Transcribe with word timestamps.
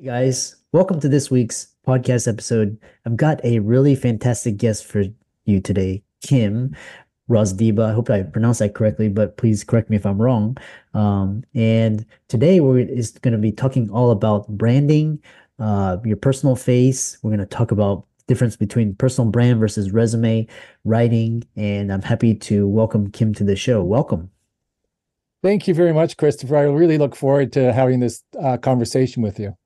Hey 0.00 0.06
guys, 0.06 0.54
welcome 0.70 1.00
to 1.00 1.08
this 1.08 1.28
week's 1.28 1.74
podcast 1.84 2.28
episode. 2.28 2.78
I've 3.04 3.16
got 3.16 3.44
a 3.44 3.58
really 3.58 3.96
fantastic 3.96 4.56
guest 4.56 4.84
for 4.84 5.02
you 5.44 5.60
today, 5.60 6.04
Kim 6.22 6.76
Rozdeba. 7.28 7.90
I 7.90 7.92
hope 7.94 8.08
I 8.08 8.22
pronounced 8.22 8.60
that 8.60 8.76
correctly, 8.76 9.08
but 9.08 9.36
please 9.36 9.64
correct 9.64 9.90
me 9.90 9.96
if 9.96 10.06
I'm 10.06 10.22
wrong. 10.22 10.56
Um, 10.94 11.42
and 11.52 12.06
today 12.28 12.60
we're 12.60 12.78
is 12.78 13.10
going 13.10 13.32
to 13.32 13.38
be 13.38 13.50
talking 13.50 13.90
all 13.90 14.12
about 14.12 14.46
branding, 14.46 15.20
uh, 15.58 15.96
your 16.04 16.16
personal 16.16 16.54
face. 16.54 17.18
We're 17.24 17.30
going 17.30 17.40
to 17.40 17.46
talk 17.46 17.72
about 17.72 18.06
difference 18.28 18.54
between 18.54 18.94
personal 18.94 19.32
brand 19.32 19.58
versus 19.58 19.90
resume 19.90 20.46
writing, 20.84 21.42
and 21.56 21.92
I'm 21.92 22.02
happy 22.02 22.36
to 22.36 22.68
welcome 22.68 23.10
Kim 23.10 23.34
to 23.34 23.42
the 23.42 23.56
show. 23.56 23.82
Welcome. 23.82 24.30
Thank 25.42 25.66
you 25.66 25.74
very 25.74 25.92
much, 25.92 26.16
Christopher. 26.16 26.56
I 26.56 26.62
really 26.62 26.98
look 26.98 27.16
forward 27.16 27.52
to 27.54 27.72
having 27.72 27.98
this 27.98 28.22
uh, 28.40 28.58
conversation 28.58 29.24
with 29.24 29.40
you. 29.40 29.56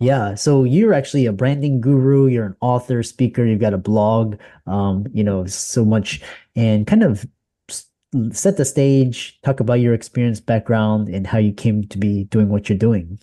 Yeah, 0.00 0.36
so 0.36 0.62
you're 0.62 0.94
actually 0.94 1.26
a 1.26 1.32
branding 1.32 1.80
guru, 1.80 2.26
you're 2.26 2.46
an 2.46 2.56
author, 2.60 3.02
speaker, 3.02 3.44
you've 3.44 3.60
got 3.60 3.74
a 3.74 3.78
blog, 3.78 4.36
um, 4.66 5.06
you 5.12 5.24
know, 5.24 5.44
so 5.46 5.84
much 5.84 6.20
and 6.54 6.86
kind 6.86 7.02
of 7.02 7.26
set 8.32 8.56
the 8.56 8.64
stage, 8.64 9.38
talk 9.42 9.58
about 9.58 9.74
your 9.74 9.94
experience, 9.94 10.40
background, 10.40 11.08
and 11.08 11.26
how 11.26 11.38
you 11.38 11.52
came 11.52 11.86
to 11.88 11.98
be 11.98 12.24
doing 12.24 12.48
what 12.48 12.68
you're 12.68 12.78
doing. 12.78 13.18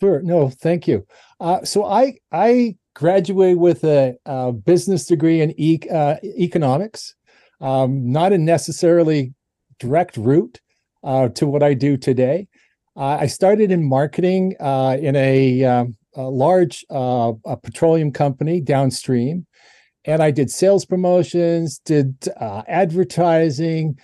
Sure. 0.00 0.20
No, 0.20 0.50
thank 0.50 0.88
you. 0.88 1.06
Uh, 1.40 1.64
so 1.64 1.84
I 1.84 2.18
I 2.32 2.76
graduated 2.94 3.58
with 3.58 3.84
a, 3.84 4.16
a 4.26 4.52
business 4.52 5.06
degree 5.06 5.40
in 5.40 5.54
e- 5.56 5.88
uh, 5.92 6.16
economics, 6.24 7.14
um, 7.60 8.10
not 8.10 8.32
a 8.32 8.38
necessarily 8.38 9.32
direct 9.78 10.16
route 10.16 10.60
uh, 11.04 11.28
to 11.28 11.46
what 11.46 11.62
I 11.62 11.74
do 11.74 11.96
today. 11.96 12.48
Uh, 12.96 13.18
I 13.20 13.26
started 13.26 13.70
in 13.70 13.88
marketing 13.88 14.56
uh, 14.58 14.96
in 15.00 15.14
a 15.16 15.64
um, 15.64 15.96
a 16.16 16.22
large 16.22 16.84
uh, 16.90 17.32
a 17.44 17.56
petroleum 17.56 18.10
company 18.10 18.60
downstream, 18.60 19.46
and 20.04 20.22
I 20.22 20.30
did 20.30 20.50
sales 20.50 20.84
promotions, 20.84 21.78
did 21.84 22.28
uh, 22.40 22.62
advertising, 22.66 23.98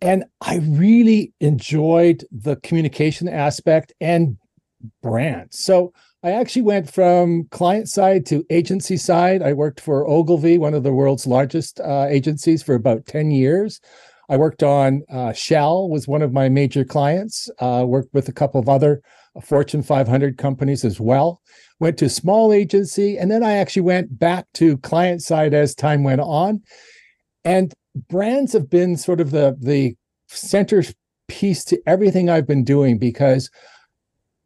and 0.00 0.24
I 0.40 0.58
really 0.58 1.32
enjoyed 1.40 2.24
the 2.30 2.56
communication 2.56 3.28
aspect 3.28 3.92
and 4.00 4.36
brand. 5.02 5.48
So 5.52 5.92
I 6.22 6.32
actually 6.32 6.62
went 6.62 6.92
from 6.92 7.48
client 7.50 7.88
side 7.88 8.26
to 8.26 8.44
agency 8.50 8.96
side. 8.96 9.42
I 9.42 9.52
worked 9.54 9.80
for 9.80 10.06
Ogilvy, 10.06 10.58
one 10.58 10.74
of 10.74 10.82
the 10.82 10.92
world's 10.92 11.26
largest 11.26 11.80
uh, 11.80 12.06
agencies, 12.08 12.62
for 12.62 12.74
about 12.74 13.06
ten 13.06 13.30
years. 13.30 13.80
I 14.28 14.36
worked 14.36 14.62
on 14.62 15.02
uh, 15.10 15.32
Shell 15.32 15.88
was 15.88 16.08
one 16.08 16.22
of 16.22 16.32
my 16.32 16.48
major 16.48 16.84
clients. 16.84 17.50
Uh, 17.58 17.84
worked 17.86 18.12
with 18.14 18.28
a 18.28 18.32
couple 18.32 18.60
of 18.60 18.68
other 18.68 19.02
Fortune 19.42 19.82
500 19.82 20.38
companies 20.38 20.84
as 20.84 21.00
well. 21.00 21.40
Went 21.80 21.98
to 21.98 22.08
small 22.08 22.52
agency, 22.52 23.18
and 23.18 23.30
then 23.30 23.42
I 23.42 23.54
actually 23.54 23.82
went 23.82 24.18
back 24.18 24.46
to 24.54 24.78
client 24.78 25.22
side 25.22 25.54
as 25.54 25.74
time 25.74 26.04
went 26.04 26.20
on. 26.20 26.62
And 27.44 27.74
brands 28.08 28.52
have 28.52 28.70
been 28.70 28.96
sort 28.96 29.20
of 29.20 29.30
the 29.30 29.56
the 29.60 29.96
center 30.28 30.82
piece 31.28 31.64
to 31.64 31.80
everything 31.86 32.28
I've 32.28 32.46
been 32.46 32.64
doing 32.64 32.98
because, 32.98 33.50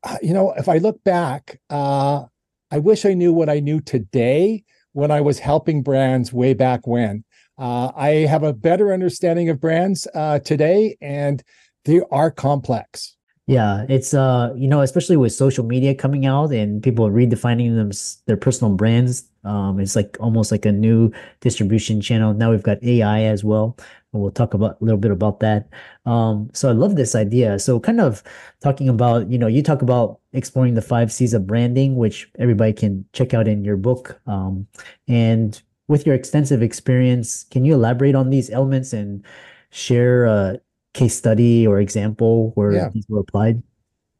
uh, 0.04 0.16
you 0.22 0.32
know, 0.32 0.52
if 0.56 0.68
I 0.68 0.78
look 0.78 1.02
back, 1.04 1.60
uh, 1.70 2.24
I 2.70 2.78
wish 2.78 3.04
I 3.04 3.14
knew 3.14 3.32
what 3.32 3.48
I 3.48 3.60
knew 3.60 3.80
today 3.80 4.64
when 4.92 5.10
I 5.10 5.20
was 5.20 5.38
helping 5.38 5.82
brands 5.82 6.32
way 6.32 6.54
back 6.54 6.86
when. 6.86 7.24
Uh, 7.58 7.90
I 7.96 8.08
have 8.26 8.42
a 8.42 8.52
better 8.52 8.92
understanding 8.92 9.48
of 9.48 9.60
brands 9.60 10.06
uh, 10.14 10.38
today, 10.38 10.96
and 11.00 11.42
they 11.84 12.02
are 12.10 12.30
complex. 12.30 13.16
Yeah, 13.48 13.86
it's 13.88 14.12
uh, 14.12 14.52
you 14.58 14.68
know, 14.68 14.82
especially 14.82 15.16
with 15.16 15.32
social 15.32 15.64
media 15.64 15.94
coming 15.94 16.26
out 16.26 16.52
and 16.52 16.82
people 16.82 17.08
redefining 17.08 17.74
them 17.76 17.90
their 18.26 18.36
personal 18.36 18.74
brands. 18.74 19.24
Um, 19.42 19.80
it's 19.80 19.96
like 19.96 20.18
almost 20.20 20.52
like 20.52 20.66
a 20.66 20.72
new 20.72 21.10
distribution 21.40 22.02
channel. 22.02 22.34
Now 22.34 22.50
we've 22.50 22.62
got 22.62 22.82
AI 22.84 23.22
as 23.22 23.42
well. 23.44 23.74
And 24.12 24.20
we'll 24.20 24.32
talk 24.32 24.52
about 24.52 24.78
a 24.80 24.84
little 24.84 25.00
bit 25.00 25.10
about 25.10 25.40
that. 25.40 25.70
Um, 26.04 26.50
so 26.52 26.68
I 26.68 26.72
love 26.72 26.96
this 26.96 27.14
idea. 27.14 27.58
So 27.58 27.80
kind 27.80 28.02
of 28.02 28.22
talking 28.62 28.86
about, 28.90 29.30
you 29.30 29.38
know, 29.38 29.46
you 29.46 29.62
talk 29.62 29.80
about 29.80 30.20
exploring 30.34 30.74
the 30.74 30.82
five 30.82 31.10
C's 31.10 31.32
of 31.32 31.46
branding, 31.46 31.96
which 31.96 32.30
everybody 32.38 32.74
can 32.74 33.06
check 33.14 33.32
out 33.32 33.48
in 33.48 33.64
your 33.64 33.78
book. 33.78 34.20
Um, 34.26 34.66
and 35.08 35.60
with 35.88 36.04
your 36.04 36.14
extensive 36.14 36.62
experience, 36.62 37.44
can 37.44 37.64
you 37.64 37.72
elaborate 37.72 38.14
on 38.14 38.28
these 38.28 38.50
elements 38.50 38.92
and 38.92 39.24
share 39.70 40.26
uh, 40.26 40.56
case 40.94 41.16
study 41.16 41.66
or 41.66 41.80
example 41.80 42.52
where 42.54 42.72
yeah. 42.72 42.88
these 42.92 43.06
were 43.08 43.20
applied? 43.20 43.62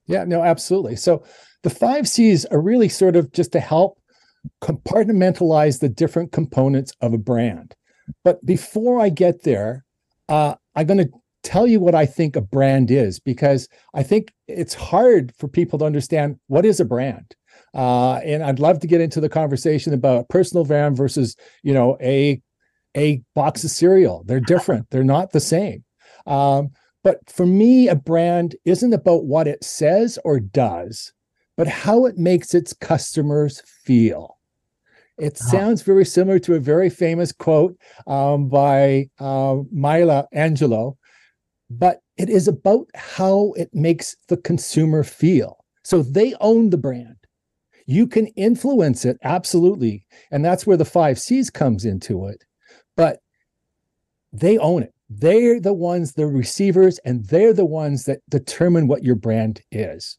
Yeah, 0.06 0.24
no, 0.24 0.42
absolutely. 0.42 0.96
So 0.96 1.24
the 1.62 1.70
five 1.70 2.08
C's 2.08 2.44
are 2.46 2.60
really 2.60 2.88
sort 2.88 3.16
of 3.16 3.32
just 3.32 3.52
to 3.52 3.60
help 3.60 4.00
compartmentalize 4.62 5.80
the 5.80 5.88
different 5.88 6.32
components 6.32 6.92
of 7.00 7.12
a 7.12 7.18
brand. 7.18 7.74
But 8.24 8.44
before 8.44 9.00
I 9.00 9.10
get 9.10 9.42
there, 9.42 9.84
uh, 10.28 10.54
I'm 10.74 10.86
going 10.86 10.98
to 10.98 11.10
tell 11.42 11.66
you 11.66 11.80
what 11.80 11.94
I 11.94 12.06
think 12.06 12.36
a 12.36 12.40
brand 12.40 12.90
is 12.90 13.20
because 13.20 13.68
I 13.94 14.02
think 14.02 14.32
it's 14.46 14.74
hard 14.74 15.32
for 15.36 15.48
people 15.48 15.78
to 15.80 15.84
understand 15.84 16.38
what 16.46 16.64
is 16.64 16.80
a 16.80 16.84
brand. 16.84 17.34
Uh, 17.74 18.14
and 18.24 18.42
I'd 18.42 18.60
love 18.60 18.80
to 18.80 18.86
get 18.86 19.00
into 19.00 19.20
the 19.20 19.28
conversation 19.28 19.92
about 19.92 20.28
personal 20.28 20.64
brand 20.64 20.96
versus, 20.96 21.36
you 21.62 21.74
know, 21.74 21.96
a 22.00 22.40
a 22.96 23.22
box 23.34 23.62
of 23.64 23.70
cereal. 23.70 24.24
They're 24.26 24.40
different. 24.40 24.88
They're 24.90 25.04
not 25.04 25.32
the 25.32 25.40
same. 25.40 25.84
Um, 26.28 26.70
but 27.02 27.18
for 27.28 27.46
me, 27.46 27.88
a 27.88 27.94
brand 27.94 28.54
isn't 28.64 28.92
about 28.92 29.24
what 29.24 29.48
it 29.48 29.64
says 29.64 30.18
or 30.24 30.38
does, 30.38 31.12
but 31.56 31.66
how 31.66 32.06
it 32.06 32.18
makes 32.18 32.54
its 32.54 32.72
customers 32.72 33.62
feel. 33.84 34.38
It 35.18 35.38
uh-huh. 35.40 35.50
sounds 35.50 35.82
very 35.82 36.04
similar 36.04 36.38
to 36.40 36.54
a 36.54 36.60
very 36.60 36.90
famous 36.90 37.32
quote 37.32 37.76
um, 38.06 38.48
by 38.48 39.08
uh, 39.18 39.56
Maya 39.72 40.24
Angelou, 40.34 40.96
but 41.70 42.00
it 42.16 42.28
is 42.28 42.46
about 42.46 42.86
how 42.94 43.52
it 43.56 43.70
makes 43.72 44.16
the 44.28 44.36
consumer 44.36 45.02
feel. 45.02 45.64
So 45.82 46.02
they 46.02 46.34
own 46.40 46.70
the 46.70 46.78
brand. 46.78 47.16
You 47.86 48.06
can 48.06 48.26
influence 48.28 49.04
it, 49.06 49.16
absolutely. 49.24 50.04
And 50.30 50.44
that's 50.44 50.66
where 50.66 50.76
the 50.76 50.84
five 50.84 51.18
C's 51.18 51.48
comes 51.48 51.86
into 51.86 52.26
it. 52.26 52.44
But 52.96 53.20
they 54.32 54.58
own 54.58 54.82
it. 54.82 54.92
They're 55.10 55.60
the 55.60 55.72
ones, 55.72 56.12
the 56.12 56.26
receivers, 56.26 56.98
and 57.04 57.24
they're 57.26 57.54
the 57.54 57.64
ones 57.64 58.04
that 58.04 58.20
determine 58.28 58.88
what 58.88 59.04
your 59.04 59.14
brand 59.14 59.62
is. 59.72 60.18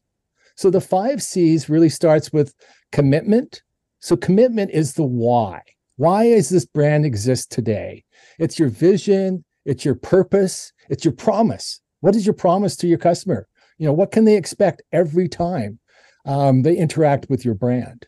So 0.56 0.70
the 0.70 0.82
five 0.82 1.22
C's 1.22 1.70
really 1.70 1.90
starts 1.90 2.34
with 2.34 2.54
commitment. 2.92 3.62
So 4.00 4.18
commitment 4.18 4.72
is 4.72 4.94
the 4.94 5.06
why. 5.06 5.62
Why 5.98 6.24
is 6.24 6.50
this 6.50 6.66
brand 6.66 7.06
exist 7.06 7.52
today? 7.52 8.04
It's 8.40 8.58
your 8.58 8.70
vision, 8.70 9.44
it's 9.66 9.86
your 9.86 9.96
purpose, 9.96 10.72
it's 10.90 11.06
your 11.06 11.14
promise. 11.14 11.82
What 12.00 12.16
is 12.16 12.26
your 12.26 12.34
promise 12.34 12.76
to 12.78 12.88
your 12.88 12.98
customer? 12.98 13.48
You 13.78 13.88
know, 13.88 13.94
what 13.94 14.12
can 14.12 14.26
they 14.26 14.38
expect 14.38 14.82
every 14.92 15.28
time 15.28 15.80
um, 16.26 16.64
they 16.64 16.76
interact 16.76 17.30
with 17.30 17.46
your 17.46 17.54
brand? 17.54 18.08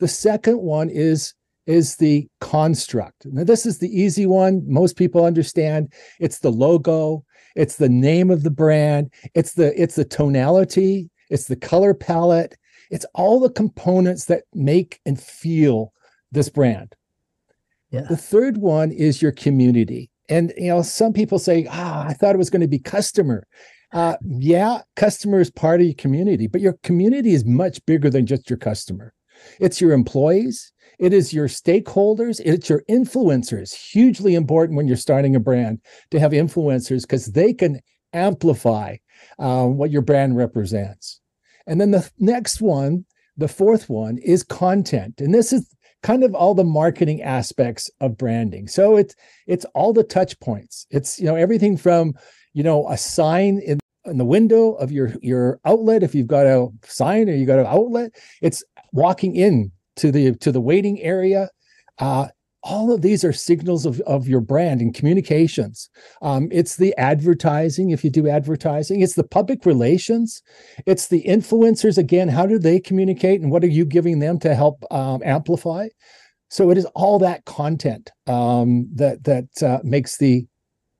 The 0.00 0.08
second 0.08 0.58
one 0.60 0.90
is 0.90 1.34
is 1.66 1.96
the 1.96 2.28
construct. 2.40 3.26
Now, 3.26 3.44
this 3.44 3.66
is 3.66 3.78
the 3.78 3.88
easy 3.88 4.26
one. 4.26 4.62
Most 4.66 4.96
people 4.96 5.24
understand. 5.24 5.92
It's 6.20 6.40
the 6.40 6.52
logo, 6.52 7.24
it's 7.56 7.76
the 7.76 7.88
name 7.88 8.30
of 8.30 8.42
the 8.42 8.50
brand, 8.50 9.12
it's 9.34 9.54
the 9.54 9.80
it's 9.80 9.94
the 9.96 10.04
tonality, 10.04 11.10
it's 11.30 11.46
the 11.46 11.56
color 11.56 11.94
palette, 11.94 12.56
it's 12.90 13.06
all 13.14 13.40
the 13.40 13.50
components 13.50 14.26
that 14.26 14.44
make 14.54 15.00
and 15.06 15.20
feel 15.20 15.92
this 16.32 16.48
brand. 16.48 16.94
Yeah. 17.90 18.02
The 18.08 18.16
third 18.16 18.58
one 18.58 18.90
is 18.90 19.22
your 19.22 19.32
community. 19.32 20.10
And 20.28 20.52
you 20.56 20.68
know, 20.68 20.82
some 20.82 21.12
people 21.12 21.38
say, 21.38 21.66
"Ah, 21.70 22.06
I 22.06 22.12
thought 22.14 22.34
it 22.34 22.38
was 22.38 22.50
going 22.50 22.62
to 22.62 22.68
be 22.68 22.78
customer." 22.78 23.46
Uh, 23.92 24.16
yeah, 24.26 24.80
customer 24.96 25.38
is 25.38 25.50
part 25.50 25.80
of 25.80 25.86
your 25.86 25.94
community, 25.94 26.48
but 26.48 26.60
your 26.60 26.72
community 26.82 27.32
is 27.32 27.44
much 27.44 27.84
bigger 27.86 28.10
than 28.10 28.26
just 28.26 28.50
your 28.50 28.56
customer. 28.56 29.14
It's 29.60 29.80
your 29.80 29.92
employees, 29.92 30.72
it 30.98 31.12
is 31.12 31.32
your 31.32 31.48
stakeholders, 31.48 32.40
it's 32.44 32.68
your 32.68 32.82
influencers. 32.88 33.74
Hugely 33.74 34.34
important 34.34 34.76
when 34.76 34.86
you're 34.86 34.96
starting 34.96 35.34
a 35.34 35.40
brand 35.40 35.80
to 36.10 36.20
have 36.20 36.32
influencers 36.32 37.02
because 37.02 37.26
they 37.26 37.52
can 37.52 37.80
amplify 38.12 38.96
uh, 39.38 39.66
what 39.66 39.90
your 39.90 40.02
brand 40.02 40.36
represents. 40.36 41.20
And 41.66 41.80
then 41.80 41.90
the 41.90 42.08
next 42.18 42.60
one, 42.60 43.04
the 43.36 43.48
fourth 43.48 43.88
one, 43.88 44.18
is 44.18 44.42
content. 44.42 45.20
And 45.20 45.34
this 45.34 45.52
is 45.52 45.74
kind 46.02 46.22
of 46.22 46.34
all 46.34 46.54
the 46.54 46.64
marketing 46.64 47.22
aspects 47.22 47.90
of 48.00 48.16
branding. 48.16 48.68
So 48.68 48.96
it's 48.96 49.14
it's 49.46 49.64
all 49.74 49.92
the 49.92 50.04
touch 50.04 50.38
points. 50.40 50.86
It's 50.90 51.18
you 51.18 51.26
know 51.26 51.34
everything 51.34 51.76
from 51.76 52.14
you 52.52 52.62
know 52.62 52.88
a 52.88 52.96
sign 52.96 53.60
in 53.64 53.80
in 54.06 54.18
the 54.18 54.24
window 54.24 54.72
of 54.72 54.92
your 54.92 55.14
your 55.22 55.60
outlet 55.64 56.02
if 56.02 56.14
you've 56.14 56.26
got 56.26 56.46
a 56.46 56.68
sign 56.84 57.28
or 57.28 57.34
you 57.34 57.46
got 57.46 57.58
an 57.58 57.66
outlet 57.66 58.10
it's 58.42 58.62
walking 58.92 59.34
in 59.36 59.70
to 59.96 60.10
the 60.10 60.34
to 60.36 60.52
the 60.52 60.60
waiting 60.60 61.00
area 61.00 61.48
uh, 61.98 62.28
all 62.64 62.90
of 62.90 63.02
these 63.02 63.22
are 63.24 63.32
signals 63.32 63.84
of, 63.84 64.00
of 64.00 64.26
your 64.26 64.40
brand 64.40 64.80
and 64.80 64.94
communications. 64.94 65.90
Um, 66.22 66.48
it's 66.50 66.76
the 66.76 66.96
advertising, 66.96 67.90
if 67.90 68.02
you 68.02 68.08
do 68.08 68.26
advertising, 68.26 69.02
it's 69.02 69.14
the 69.14 69.22
public 69.22 69.66
relations, 69.66 70.42
it's 70.86 71.08
the 71.08 71.22
influencers. 71.24 71.98
Again, 71.98 72.28
how 72.28 72.46
do 72.46 72.58
they 72.58 72.80
communicate 72.80 73.42
and 73.42 73.50
what 73.50 73.62
are 73.62 73.68
you 73.68 73.84
giving 73.84 74.18
them 74.18 74.38
to 74.40 74.54
help 74.54 74.82
um, 74.90 75.20
amplify? 75.24 75.88
So 76.48 76.70
it 76.70 76.78
is 76.78 76.86
all 76.94 77.18
that 77.18 77.44
content 77.44 78.10
um, 78.26 78.88
that 78.94 79.24
that 79.24 79.62
uh, 79.62 79.80
makes 79.84 80.16
the 80.16 80.46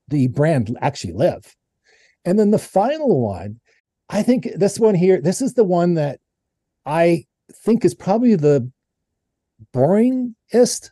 the 0.08 0.28
brand 0.28 0.76
actually 0.82 1.14
live. 1.14 1.56
And 2.24 2.38
then 2.38 2.50
the 2.50 2.58
final 2.58 3.20
one, 3.20 3.60
I 4.08 4.22
think 4.22 4.48
this 4.56 4.78
one 4.78 4.94
here, 4.94 5.20
this 5.20 5.42
is 5.42 5.54
the 5.54 5.64
one 5.64 5.94
that 5.94 6.20
I 6.86 7.26
think 7.52 7.84
is 7.84 7.94
probably 7.94 8.34
the 8.34 8.70
boringest, 9.74 10.90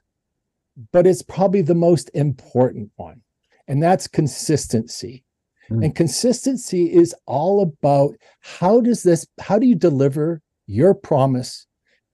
but 0.92 1.06
it's 1.06 1.22
probably 1.22 1.62
the 1.62 1.74
most 1.74 2.10
important 2.14 2.90
one. 2.96 3.20
And 3.68 3.82
that's 3.82 4.08
consistency. 4.08 5.24
Mm. 5.70 5.84
And 5.84 5.94
consistency 5.94 6.92
is 6.92 7.14
all 7.26 7.62
about 7.62 8.14
how 8.40 8.80
does 8.80 9.02
this, 9.02 9.26
how 9.40 9.58
do 9.58 9.66
you 9.66 9.74
deliver 9.74 10.42
your 10.66 10.94
promise 10.94 11.66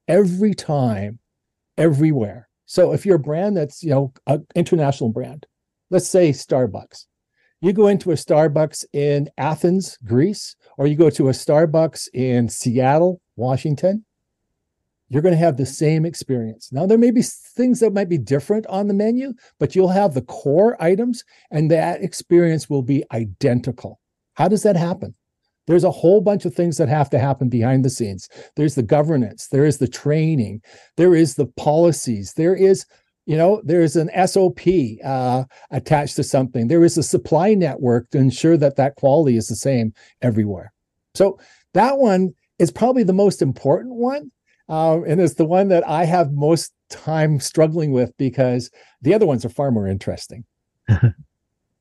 every 0.07 0.55
time, 0.55 1.19
everywhere? 1.77 2.49
So 2.67 2.93
if 2.93 3.07
you're 3.07 3.17
a 3.17 3.21
brand 3.21 3.57
that's, 3.57 3.83
you 3.83 3.91
know, 3.91 4.13
an 4.27 4.47
international 4.55 5.11
brand, 5.11 5.47
let's 5.91 6.09
say 6.09 6.31
Starbucks, 6.31 7.07
you 7.61 7.73
go 7.73 7.89
into 7.89 8.13
a 8.13 8.15
Starbucks 8.15 8.85
in 8.93 9.29
Athens, 9.37 9.99
Greece, 10.05 10.57
or 10.77 10.87
you 10.87 10.97
go 10.97 11.11
to 11.11 11.29
a 11.29 11.33
Starbucks 11.33 12.09
in 12.15 12.49
Seattle, 12.49 13.21
Washington, 13.37 14.05
you're 15.09 15.23
going 15.23 15.35
to 15.35 15.39
have 15.39 15.57
the 15.57 15.67
same 15.67 16.05
experience. 16.05 16.71
Now, 16.71 16.87
there 16.87 16.99
may 16.99 17.11
be 17.11 17.23
things 17.23 17.81
that 17.81 17.95
might 17.95 18.09
be 18.09 18.19
different 18.19 18.67
on 18.67 18.89
the 18.89 18.95
menu, 18.95 19.33
but 19.59 19.75
you'll 19.75 19.89
have 19.89 20.15
the 20.15 20.23
core 20.23 20.81
items 20.83 21.25
and 21.51 21.71
that 21.71 22.03
experience 22.03 22.69
will 22.69 22.83
be 22.83 23.05
identical. 23.13 24.01
How 24.35 24.49
does 24.49 24.63
that 24.65 24.77
happen? 24.77 25.15
There's 25.67 25.85
a 25.85 25.91
whole 25.91 26.21
bunch 26.21 26.45
of 26.45 26.55
things 26.55 26.79
that 26.79 26.89
have 26.89 27.11
to 27.11 27.19
happen 27.19 27.49
behind 27.49 27.85
the 27.85 27.91
scenes. 27.91 28.29
There's 28.57 28.75
the 28.75 28.83
governance, 28.83 29.49
there 29.49 29.67
is 29.67 29.79
the 29.79 29.89
training, 29.89 30.63
there 30.97 31.15
is 31.15 31.35
the 31.35 31.47
policies, 31.47 32.33
there 32.35 32.55
is 32.55 32.87
you 33.29 33.37
know 33.37 33.61
there's 33.65 33.95
an 33.95 34.11
sop 34.27 34.59
uh, 35.05 35.45
attached 35.71 36.17
to 36.17 36.25
something. 36.25 36.67
There 36.69 36.85
is 36.85 36.99
a 36.99 37.03
supply 37.03 37.55
network 37.55 38.11
to 38.11 38.19
ensure 38.19 38.57
that 38.57 38.77
that 38.77 38.97
quality 38.97 39.37
is 39.37 39.49
the 39.49 39.57
same 39.57 39.93
everywhere. 40.23 40.73
So 41.15 41.39
that 41.75 41.99
one 41.99 42.35
is 42.59 42.71
probably 42.71 43.05
the 43.05 43.13
most 43.13 43.43
important 43.43 43.95
one 43.95 44.31
um, 44.69 45.05
and 45.07 45.21
it's 45.21 45.35
the 45.35 45.45
one 45.45 45.69
that 45.69 45.87
i 45.89 46.05
have 46.05 46.33
most 46.33 46.73
time 46.91 47.41
struggling 47.41 47.93
with 47.93 48.17
because 48.17 48.71
the 49.03 49.15
other 49.15 49.27
ones 49.27 49.45
are 49.45 49.51
far 49.51 49.71
more 49.71 49.87
interesting. 49.87 50.45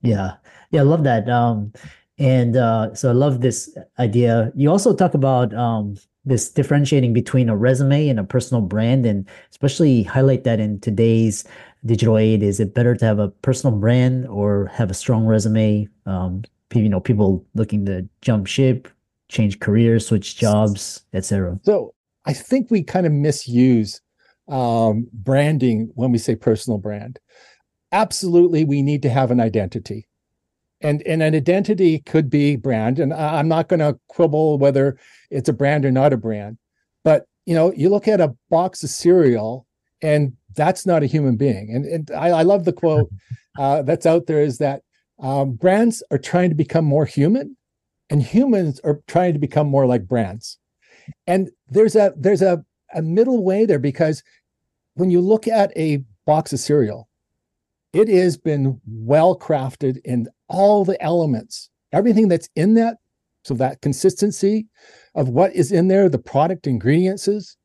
Yeah. 0.02 0.34
Yeah 0.70 0.82
i 0.82 0.84
love 0.84 1.04
that 1.06 1.28
um, 1.28 1.74
and 2.20 2.56
uh, 2.56 2.94
so 2.94 3.10
i 3.10 3.14
love 3.14 3.42
this 3.42 3.76
idea. 3.98 4.52
You 4.56 4.70
also 4.70 4.96
talk 4.96 5.16
about 5.16 5.54
um, 5.56 5.96
this 6.28 6.50
differentiating 6.50 7.14
between 7.14 7.50
a 7.50 7.56
resume 7.56 8.10
and 8.10 8.20
a 8.20 8.24
personal 8.24 8.62
brand 8.62 9.06
and 9.06 9.28
especially 9.50 10.04
highlight 10.04 10.44
that 10.44 10.60
in 10.60 10.80
today's 10.80 11.46
digital 11.86 12.18
age 12.18 12.42
is 12.42 12.60
it 12.60 12.74
better 12.74 12.96
to 12.96 13.06
have 13.06 13.20
a 13.20 13.30
personal 13.30 13.76
brand 13.76 14.28
or 14.28 14.68
have 14.68 14.92
a 14.92 14.94
strong 14.94 15.26
resume? 15.26 15.88
Um, 16.06 16.44
you 16.74 16.90
know 16.90 17.00
people 17.00 17.46
looking 17.56 17.86
to 17.86 18.08
jump 18.22 18.46
ship 18.46 18.90
change 19.30 19.60
careers 19.60 20.06
switch 20.06 20.38
jobs 20.38 21.04
etc 21.14 21.58
so 21.64 21.94
i 22.26 22.34
think 22.34 22.70
we 22.70 22.84
kind 22.84 23.06
of 23.06 23.12
misuse 23.12 24.02
um, 24.50 25.08
branding 25.12 25.92
when 25.96 26.12
we 26.12 26.18
say 26.18 26.36
personal 26.36 26.78
brand. 26.78 27.20
Absolutely 27.92 28.66
we 28.66 28.82
need 28.82 29.02
to 29.04 29.10
have 29.10 29.32
an 29.32 29.40
identity 29.40 30.08
and 30.82 31.02
and 31.04 31.24
an 31.24 31.34
identity 31.36 32.00
could 32.00 32.30
be 32.30 32.56
brand 32.56 33.00
and 33.00 33.14
i'm 33.14 33.48
not 33.48 33.68
going 33.68 33.80
to 33.80 33.98
quibble 34.08 34.58
whether 34.58 34.98
it's 35.32 35.50
a 35.50 35.54
brand 35.54 35.86
or 35.86 35.92
not 35.92 36.14
a 36.14 36.18
brand 36.18 36.58
but 37.04 37.26
you 37.46 37.56
know 37.56 37.74
you 37.74 37.90
look 37.90 38.08
at 38.08 38.22
a 38.22 38.36
box 38.50 38.84
of 38.84 38.90
cereal 38.90 39.68
and 40.02 40.34
that's 40.58 40.86
not 40.86 41.04
a 41.04 41.08
human 41.08 41.38
being. 41.38 41.74
And, 41.74 41.86
and 41.86 42.12
I, 42.12 42.30
I 42.30 42.42
love 42.44 42.66
the 42.66 42.74
quote 42.74 43.10
uh, 43.60 43.84
that's 43.84 44.06
out 44.06 44.26
there 44.26 44.42
is 44.42 44.58
that 44.58 44.82
um, 45.20 45.54
brands 45.54 46.04
are 46.12 46.18
trying 46.18 46.50
to 46.50 46.56
become 46.56 46.86
more 46.86 47.06
human 47.06 47.56
and 48.10 48.22
humans 48.22 48.80
are 48.84 49.02
trying 49.08 49.34
to 49.34 49.40
become 49.40 49.68
more 49.68 49.86
like 49.86 50.08
brands. 50.08 50.58
And 51.26 51.50
there's 51.70 51.96
a 51.96 52.14
there's 52.18 52.42
a, 52.42 52.64
a 52.94 53.02
middle 53.02 53.44
way 53.44 53.66
there 53.66 53.80
because 53.80 54.24
when 54.96 55.10
you 55.10 55.22
look 55.22 55.48
at 55.48 55.76
a 55.78 56.04
box 56.26 56.52
of 56.52 56.60
cereal 56.60 57.08
it 57.94 58.10
has 58.10 58.38
been 58.38 58.82
well 58.86 59.38
crafted 59.38 60.00
in 60.04 60.28
all 60.50 60.86
the 60.86 61.02
elements, 61.02 61.70
everything 61.92 62.28
that's 62.28 62.50
in 62.56 62.74
that. 62.76 62.98
So 63.44 63.54
that 63.56 63.82
consistency 63.82 64.68
of 65.16 65.30
what 65.30 65.56
is 65.56 65.72
in 65.72 65.88
there, 65.88 66.10
the 66.10 66.20
product 66.20 66.68
ingredients 66.68 67.58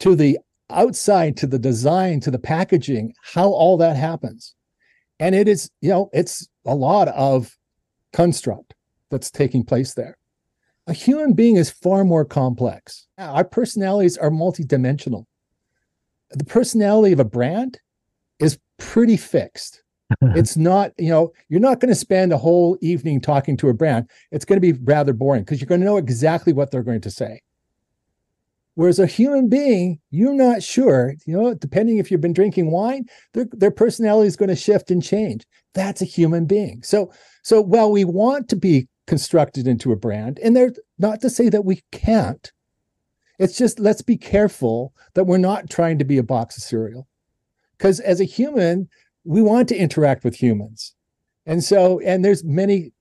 to 0.00 0.14
the 0.14 0.38
outside, 0.70 1.36
to 1.38 1.46
the 1.46 1.58
design, 1.58 2.20
to 2.20 2.30
the 2.30 2.38
packaging, 2.38 3.14
how 3.22 3.48
all 3.48 3.76
that 3.78 3.96
happens. 3.96 4.54
And 5.18 5.34
it 5.34 5.48
is, 5.48 5.70
you 5.80 5.90
know, 5.90 6.10
it's 6.12 6.46
a 6.66 6.74
lot 6.74 7.08
of 7.08 7.56
construct 8.12 8.74
that's 9.10 9.30
taking 9.30 9.64
place 9.64 9.94
there. 9.94 10.18
A 10.86 10.92
human 10.92 11.32
being 11.32 11.56
is 11.56 11.70
far 11.70 12.04
more 12.04 12.24
complex. 12.24 13.06
Our 13.16 13.44
personalities 13.44 14.18
are 14.18 14.30
multidimensional. 14.30 15.24
The 16.30 16.44
personality 16.44 17.12
of 17.12 17.20
a 17.20 17.24
brand 17.24 17.78
is 18.38 18.58
pretty 18.78 19.16
fixed. 19.16 19.83
It's 20.20 20.56
not, 20.56 20.92
you 20.98 21.10
know, 21.10 21.32
you're 21.48 21.60
not 21.60 21.80
going 21.80 21.90
to 21.90 21.94
spend 21.94 22.32
a 22.32 22.38
whole 22.38 22.78
evening 22.80 23.20
talking 23.20 23.56
to 23.58 23.68
a 23.68 23.74
brand. 23.74 24.08
It's 24.30 24.44
going 24.44 24.60
to 24.60 24.72
be 24.72 24.78
rather 24.84 25.12
boring 25.12 25.42
because 25.42 25.60
you're 25.60 25.68
going 25.68 25.80
to 25.80 25.86
know 25.86 25.96
exactly 25.96 26.52
what 26.52 26.70
they're 26.70 26.82
going 26.82 27.00
to 27.02 27.10
say. 27.10 27.40
Whereas 28.76 28.98
a 28.98 29.06
human 29.06 29.48
being, 29.48 30.00
you're 30.10 30.34
not 30.34 30.62
sure, 30.62 31.14
you 31.26 31.36
know, 31.36 31.54
depending 31.54 31.98
if 31.98 32.10
you've 32.10 32.20
been 32.20 32.32
drinking 32.32 32.72
wine, 32.72 33.06
their, 33.32 33.46
their 33.52 33.70
personality 33.70 34.26
is 34.26 34.36
going 34.36 34.48
to 34.48 34.56
shift 34.56 34.90
and 34.90 35.02
change. 35.02 35.46
That's 35.74 36.02
a 36.02 36.06
human 36.06 36.46
being. 36.46 36.82
So, 36.82 37.12
so 37.42 37.60
while 37.60 37.92
we 37.92 38.04
want 38.04 38.48
to 38.48 38.56
be 38.56 38.88
constructed 39.06 39.68
into 39.68 39.92
a 39.92 39.96
brand, 39.96 40.40
and 40.40 40.56
they're 40.56 40.72
not 40.98 41.20
to 41.20 41.30
say 41.30 41.48
that 41.50 41.64
we 41.64 41.82
can't, 41.92 42.52
it's 43.38 43.56
just 43.56 43.78
let's 43.78 44.02
be 44.02 44.16
careful 44.16 44.92
that 45.14 45.24
we're 45.24 45.38
not 45.38 45.70
trying 45.70 45.98
to 45.98 46.04
be 46.04 46.18
a 46.18 46.24
box 46.24 46.56
of 46.56 46.62
cereal. 46.64 47.06
Because 47.78 48.00
as 48.00 48.20
a 48.20 48.24
human, 48.24 48.88
we 49.24 49.42
want 49.42 49.68
to 49.68 49.76
interact 49.76 50.24
with 50.24 50.36
humans. 50.36 50.94
And 51.46 51.62
so, 51.62 52.00
and 52.00 52.24
there's 52.24 52.44
many 52.44 52.92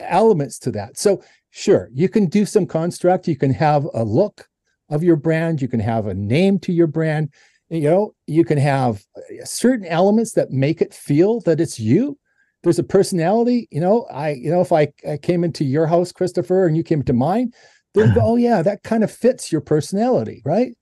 elements 0.00 0.58
to 0.60 0.70
that. 0.72 0.98
So, 0.98 1.22
sure, 1.50 1.90
you 1.92 2.08
can 2.08 2.26
do 2.26 2.46
some 2.46 2.66
construct, 2.66 3.28
you 3.28 3.36
can 3.36 3.52
have 3.52 3.86
a 3.94 4.04
look 4.04 4.48
of 4.90 5.02
your 5.02 5.16
brand, 5.16 5.60
you 5.60 5.68
can 5.68 5.80
have 5.80 6.06
a 6.06 6.14
name 6.14 6.58
to 6.60 6.72
your 6.72 6.86
brand, 6.86 7.30
you 7.68 7.82
know, 7.82 8.14
you 8.26 8.44
can 8.44 8.58
have 8.58 9.04
uh, 9.16 9.44
certain 9.44 9.86
elements 9.86 10.32
that 10.32 10.50
make 10.50 10.80
it 10.80 10.94
feel 10.94 11.40
that 11.40 11.60
it's 11.60 11.78
you. 11.78 12.18
There's 12.62 12.78
a 12.78 12.84
personality, 12.84 13.68
you 13.70 13.80
know, 13.80 14.06
I, 14.10 14.30
you 14.30 14.50
know, 14.50 14.60
if 14.60 14.72
I, 14.72 14.88
I 15.08 15.18
came 15.18 15.44
into 15.44 15.64
your 15.64 15.86
house, 15.86 16.10
Christopher, 16.10 16.66
and 16.66 16.76
you 16.76 16.82
came 16.82 17.02
to 17.04 17.12
mine, 17.12 17.52
then 17.94 18.14
go, 18.14 18.20
oh 18.24 18.36
yeah, 18.36 18.62
that 18.62 18.82
kind 18.82 19.04
of 19.04 19.10
fits 19.10 19.52
your 19.52 19.60
personality, 19.60 20.42
right? 20.44 20.72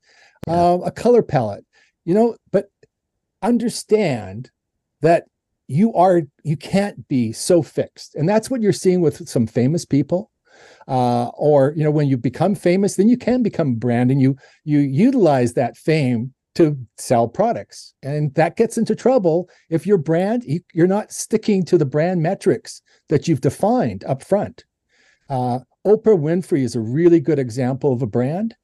Yeah. 0.47 0.71
Um, 0.71 0.83
a 0.85 0.91
color 0.93 1.23
palette, 1.23 1.65
you 2.05 2.15
know, 2.15 2.37
but 2.53 2.67
understand 3.43 4.51
that 5.03 5.25
you 5.69 5.93
are 5.95 6.23
you 6.45 6.57
can't 6.57 7.09
be 7.09 7.33
so 7.33 7.63
fixed. 7.63 8.15
And 8.15 8.29
that's 8.29 8.51
what 8.51 8.63
you're 8.63 8.73
seeing 8.73 9.01
with 9.01 9.29
some 9.29 9.47
famous 9.47 9.85
people 9.85 10.31
uh, 10.89 11.27
or 11.35 11.73
you 11.77 11.85
know 11.85 11.91
when 11.91 12.09
you 12.09 12.17
become 12.17 12.55
famous 12.55 12.97
then 12.97 13.09
you 13.09 13.17
can 13.17 13.43
become 13.43 13.75
brand 13.75 14.11
and 14.11 14.21
you 14.21 14.37
you 14.65 14.79
utilize 14.79 15.55
that 15.55 15.77
fame 15.77 16.33
to 16.55 16.79
sell 16.97 17.29
products. 17.29 17.93
And 18.03 18.35
that 18.35 18.57
gets 18.57 18.79
into 18.79 18.95
trouble 18.95 19.51
if 19.69 19.87
your 19.87 19.99
brand 19.99 20.43
you, 20.45 20.61
are 20.83 20.87
not 20.87 21.13
sticking 21.13 21.65
to 21.67 21.77
the 21.77 21.85
brand 21.85 22.23
metrics 22.23 22.81
that 23.09 23.29
you've 23.29 23.43
defined 23.43 24.05
up 24.05 24.25
front. 24.25 24.65
Uh, 25.29 25.59
oprah 25.87 26.19
winfrey 26.19 26.63
is 26.63 26.75
a 26.75 26.81
really 26.81 27.21
good 27.21 27.39
example 27.39 27.93
of 27.93 28.03
a 28.03 28.07
brand 28.07 28.55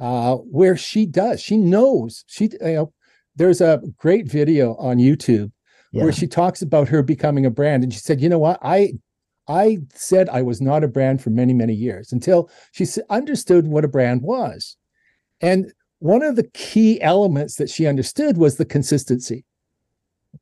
uh, 0.00 0.36
where 0.36 0.76
she 0.76 1.06
does 1.06 1.40
she 1.40 1.56
knows 1.56 2.24
she 2.28 2.44
you 2.60 2.72
know 2.74 2.92
there's 3.34 3.60
a 3.60 3.80
great 3.96 4.30
video 4.30 4.76
on 4.76 4.98
youtube 4.98 5.50
yeah. 5.92 6.02
where 6.02 6.12
she 6.12 6.26
talks 6.26 6.62
about 6.62 6.88
her 6.88 7.02
becoming 7.02 7.46
a 7.46 7.50
brand 7.50 7.82
and 7.82 7.92
she 7.92 8.00
said 8.00 8.20
you 8.20 8.28
know 8.28 8.38
what? 8.38 8.58
I 8.62 8.92
i 9.50 9.78
said 9.94 10.28
i 10.28 10.42
was 10.42 10.60
not 10.60 10.84
a 10.84 10.88
brand 10.88 11.22
for 11.22 11.30
many 11.30 11.54
many 11.54 11.72
years 11.72 12.12
until 12.12 12.50
she 12.72 12.86
understood 13.08 13.66
what 13.66 13.84
a 13.84 13.88
brand 13.88 14.22
was. 14.22 14.76
And 15.40 15.72
one 16.00 16.22
of 16.22 16.36
the 16.36 16.48
key 16.54 17.00
elements 17.00 17.56
that 17.56 17.70
she 17.70 17.86
understood 17.86 18.36
was 18.36 18.56
the 18.56 18.64
consistency. 18.64 19.44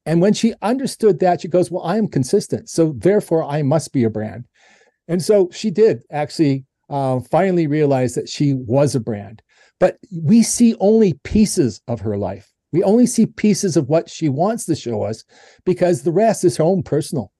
And 0.04 0.20
when 0.20 0.34
she 0.34 0.52
understood 0.60 1.20
that 1.20 1.40
she 1.40 1.48
goes 1.48 1.70
well 1.70 1.84
i 1.84 1.96
am 1.96 2.08
consistent 2.08 2.68
so 2.68 2.94
therefore 2.96 3.44
i 3.44 3.62
must 3.62 3.92
be 3.92 4.04
a 4.04 4.10
brand. 4.10 4.46
And 5.08 5.22
so 5.22 5.48
she 5.52 5.70
did 5.70 6.02
actually 6.10 6.64
uh, 6.88 7.20
finally 7.20 7.66
realize 7.66 8.14
that 8.14 8.28
she 8.28 8.54
was 8.54 8.94
a 8.94 9.00
brand. 9.00 9.42
But 9.78 9.98
we 10.12 10.42
see 10.42 10.74
only 10.80 11.14
pieces 11.22 11.80
of 11.86 12.00
her 12.00 12.16
life 12.16 12.50
We 12.76 12.82
only 12.82 13.06
see 13.06 13.24
pieces 13.24 13.78
of 13.78 13.88
what 13.88 14.10
she 14.10 14.28
wants 14.28 14.66
to 14.66 14.76
show 14.76 15.02
us 15.02 15.24
because 15.64 16.02
the 16.02 16.12
rest 16.12 16.44
is 16.44 16.58
her 16.58 16.64
own 16.64 16.82
personal. 16.82 17.32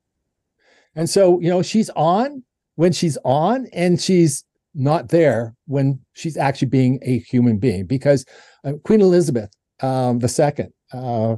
And 0.95 1.11
so, 1.11 1.39
you 1.41 1.51
know, 1.51 1.61
she's 1.61 1.91
on 1.91 2.43
when 2.77 2.93
she's 2.93 3.19
on 3.23 3.67
and 3.75 4.01
she's 4.01 4.45
not 4.75 5.11
there 5.11 5.55
when 5.67 6.01
she's 6.15 6.39
actually 6.39 6.69
being 6.69 7.01
a 7.03 7.19
human 7.19 7.59
being 7.59 7.85
because 7.85 8.25
uh, 8.65 8.73
Queen 8.83 9.03
Elizabeth 9.03 9.51
um, 9.81 10.21
II, 10.23 10.69
uh, 10.95 11.37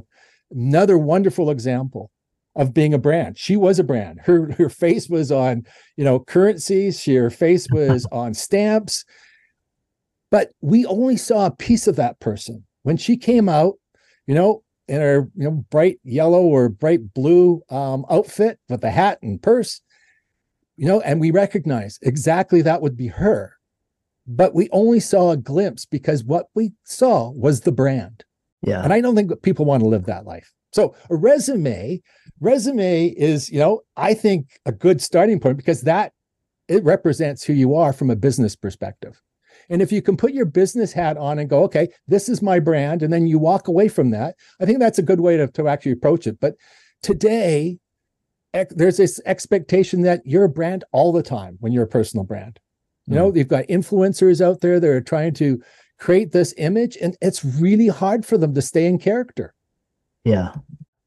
another 0.49 0.97
wonderful 0.97 1.49
example 1.49 2.09
of 2.55 2.73
being 2.73 2.93
a 2.93 2.97
brand. 2.97 3.37
She 3.37 3.57
was 3.57 3.79
a 3.79 3.83
brand. 3.83 4.21
Her 4.21 4.53
her 4.53 4.69
face 4.69 5.09
was 5.09 5.29
on, 5.29 5.65
you 5.97 6.05
know, 6.05 6.21
currencies. 6.21 7.01
She, 7.01 7.15
her 7.15 7.29
face 7.29 7.67
was 7.69 8.05
on 8.13 8.33
stamps. 8.33 9.03
But 10.31 10.51
we 10.61 10.85
only 10.85 11.17
saw 11.17 11.47
a 11.47 11.51
piece 11.51 11.85
of 11.85 11.97
that 11.97 12.21
person 12.21 12.63
when 12.83 12.97
she 12.97 13.17
came 13.17 13.49
out, 13.49 13.75
you 14.29 14.35
know, 14.35 14.61
in 14.87 15.01
her 15.01 15.27
you 15.35 15.45
know 15.45 15.65
bright 15.71 15.99
yellow 16.03 16.43
or 16.43 16.69
bright 16.69 17.15
blue 17.15 17.63
um, 17.71 18.05
outfit 18.11 18.59
with 18.69 18.81
the 18.81 18.91
hat 18.91 19.17
and 19.23 19.41
purse, 19.41 19.81
you 20.77 20.85
know, 20.85 21.01
and 21.01 21.19
we 21.19 21.31
recognize 21.31 21.97
exactly 22.03 22.61
that 22.61 22.79
would 22.79 22.95
be 22.95 23.07
her. 23.07 23.55
But 24.27 24.53
we 24.53 24.69
only 24.71 24.99
saw 24.99 25.31
a 25.31 25.37
glimpse 25.37 25.85
because 25.85 26.23
what 26.23 26.45
we 26.53 26.73
saw 26.83 27.31
was 27.31 27.61
the 27.61 27.71
brand. 27.71 28.23
Yeah. 28.61 28.83
And 28.83 28.93
I 28.93 29.01
don't 29.01 29.15
think 29.15 29.41
people 29.41 29.65
want 29.65 29.81
to 29.81 29.89
live 29.89 30.05
that 30.05 30.27
life. 30.27 30.53
So 30.73 30.95
a 31.09 31.15
resume, 31.15 31.99
resume 32.39 33.07
is, 33.07 33.49
you 33.49 33.57
know, 33.57 33.81
I 33.97 34.13
think 34.13 34.59
a 34.67 34.71
good 34.71 35.01
starting 35.01 35.39
point 35.39 35.57
because 35.57 35.81
that 35.81 36.13
it 36.67 36.83
represents 36.83 37.43
who 37.43 37.53
you 37.53 37.73
are 37.73 37.93
from 37.93 38.11
a 38.11 38.15
business 38.15 38.55
perspective. 38.55 39.19
And 39.69 39.81
if 39.81 39.91
you 39.91 40.01
can 40.01 40.17
put 40.17 40.33
your 40.33 40.45
business 40.45 40.93
hat 40.93 41.17
on 41.17 41.39
and 41.39 41.49
go, 41.49 41.63
okay, 41.63 41.89
this 42.07 42.27
is 42.27 42.41
my 42.41 42.59
brand, 42.59 43.03
and 43.03 43.13
then 43.13 43.27
you 43.27 43.37
walk 43.37 43.67
away 43.67 43.87
from 43.87 44.09
that, 44.11 44.35
I 44.59 44.65
think 44.65 44.79
that's 44.79 44.99
a 44.99 45.03
good 45.03 45.19
way 45.19 45.37
to, 45.37 45.47
to 45.47 45.67
actually 45.67 45.91
approach 45.91 46.25
it. 46.27 46.39
But 46.39 46.55
today, 47.03 47.77
there's 48.71 48.97
this 48.97 49.21
expectation 49.25 50.01
that 50.01 50.21
you're 50.25 50.45
a 50.45 50.49
brand 50.49 50.83
all 50.91 51.11
the 51.11 51.23
time 51.23 51.57
when 51.59 51.71
you're 51.71 51.83
a 51.83 51.87
personal 51.87 52.23
brand. 52.23 52.59
You 53.05 53.15
know, 53.15 53.31
mm. 53.31 53.37
you've 53.37 53.47
got 53.47 53.65
influencers 53.67 54.39
out 54.39 54.61
there 54.61 54.79
that 54.79 54.89
are 54.89 55.01
trying 55.01 55.33
to 55.35 55.61
create 55.99 56.31
this 56.31 56.53
image, 56.57 56.97
and 57.01 57.15
it's 57.21 57.43
really 57.43 57.87
hard 57.87 58.25
for 58.25 58.37
them 58.37 58.53
to 58.55 58.61
stay 58.61 58.85
in 58.85 58.99
character. 58.99 59.53
Yeah. 60.23 60.53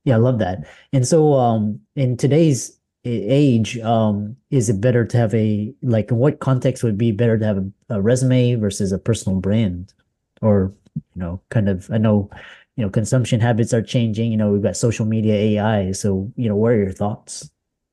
Yeah, 0.05 0.17
I 0.17 0.19
love 0.19 0.39
that. 0.41 0.67
And 0.93 1.07
so 1.07 1.35
um 1.35 1.81
in 1.95 2.17
today's 2.17 2.79
age, 3.05 3.79
um, 3.79 4.37
is 4.51 4.69
it 4.69 4.81
better 4.81 5.05
to 5.05 5.17
have 5.17 5.35
a 5.35 5.73
like 5.83 6.11
in 6.11 6.19
what 6.19 6.41
context 6.41 6.85
would 6.85 6.97
be 6.97 7.13
better 7.13 7.39
to 7.39 7.45
have 7.45 7.59
a, 7.59 7.71
a 7.91 8.01
resume 8.01 8.55
versus 8.55 8.93
a 8.93 8.99
personal 8.99 9.41
brand? 9.41 9.93
Or, 10.41 10.73
you 10.95 11.03
know, 11.17 11.41
kind 11.51 11.69
of 11.69 11.91
I 11.91 11.99
know, 11.99 12.31
you 12.77 12.85
know, 12.85 12.91
consumption 12.91 13.41
habits 13.41 13.73
are 13.73 13.83
changing. 13.83 14.31
You 14.31 14.37
know, 14.37 14.51
we've 14.51 14.63
got 14.63 14.77
social 14.77 15.07
media 15.07 15.35
AI. 15.35 15.93
So, 15.93 16.33
you 16.37 16.49
know, 16.49 16.57
what 16.57 16.73
are 16.73 16.79
your 16.79 16.93
thoughts? 16.93 17.51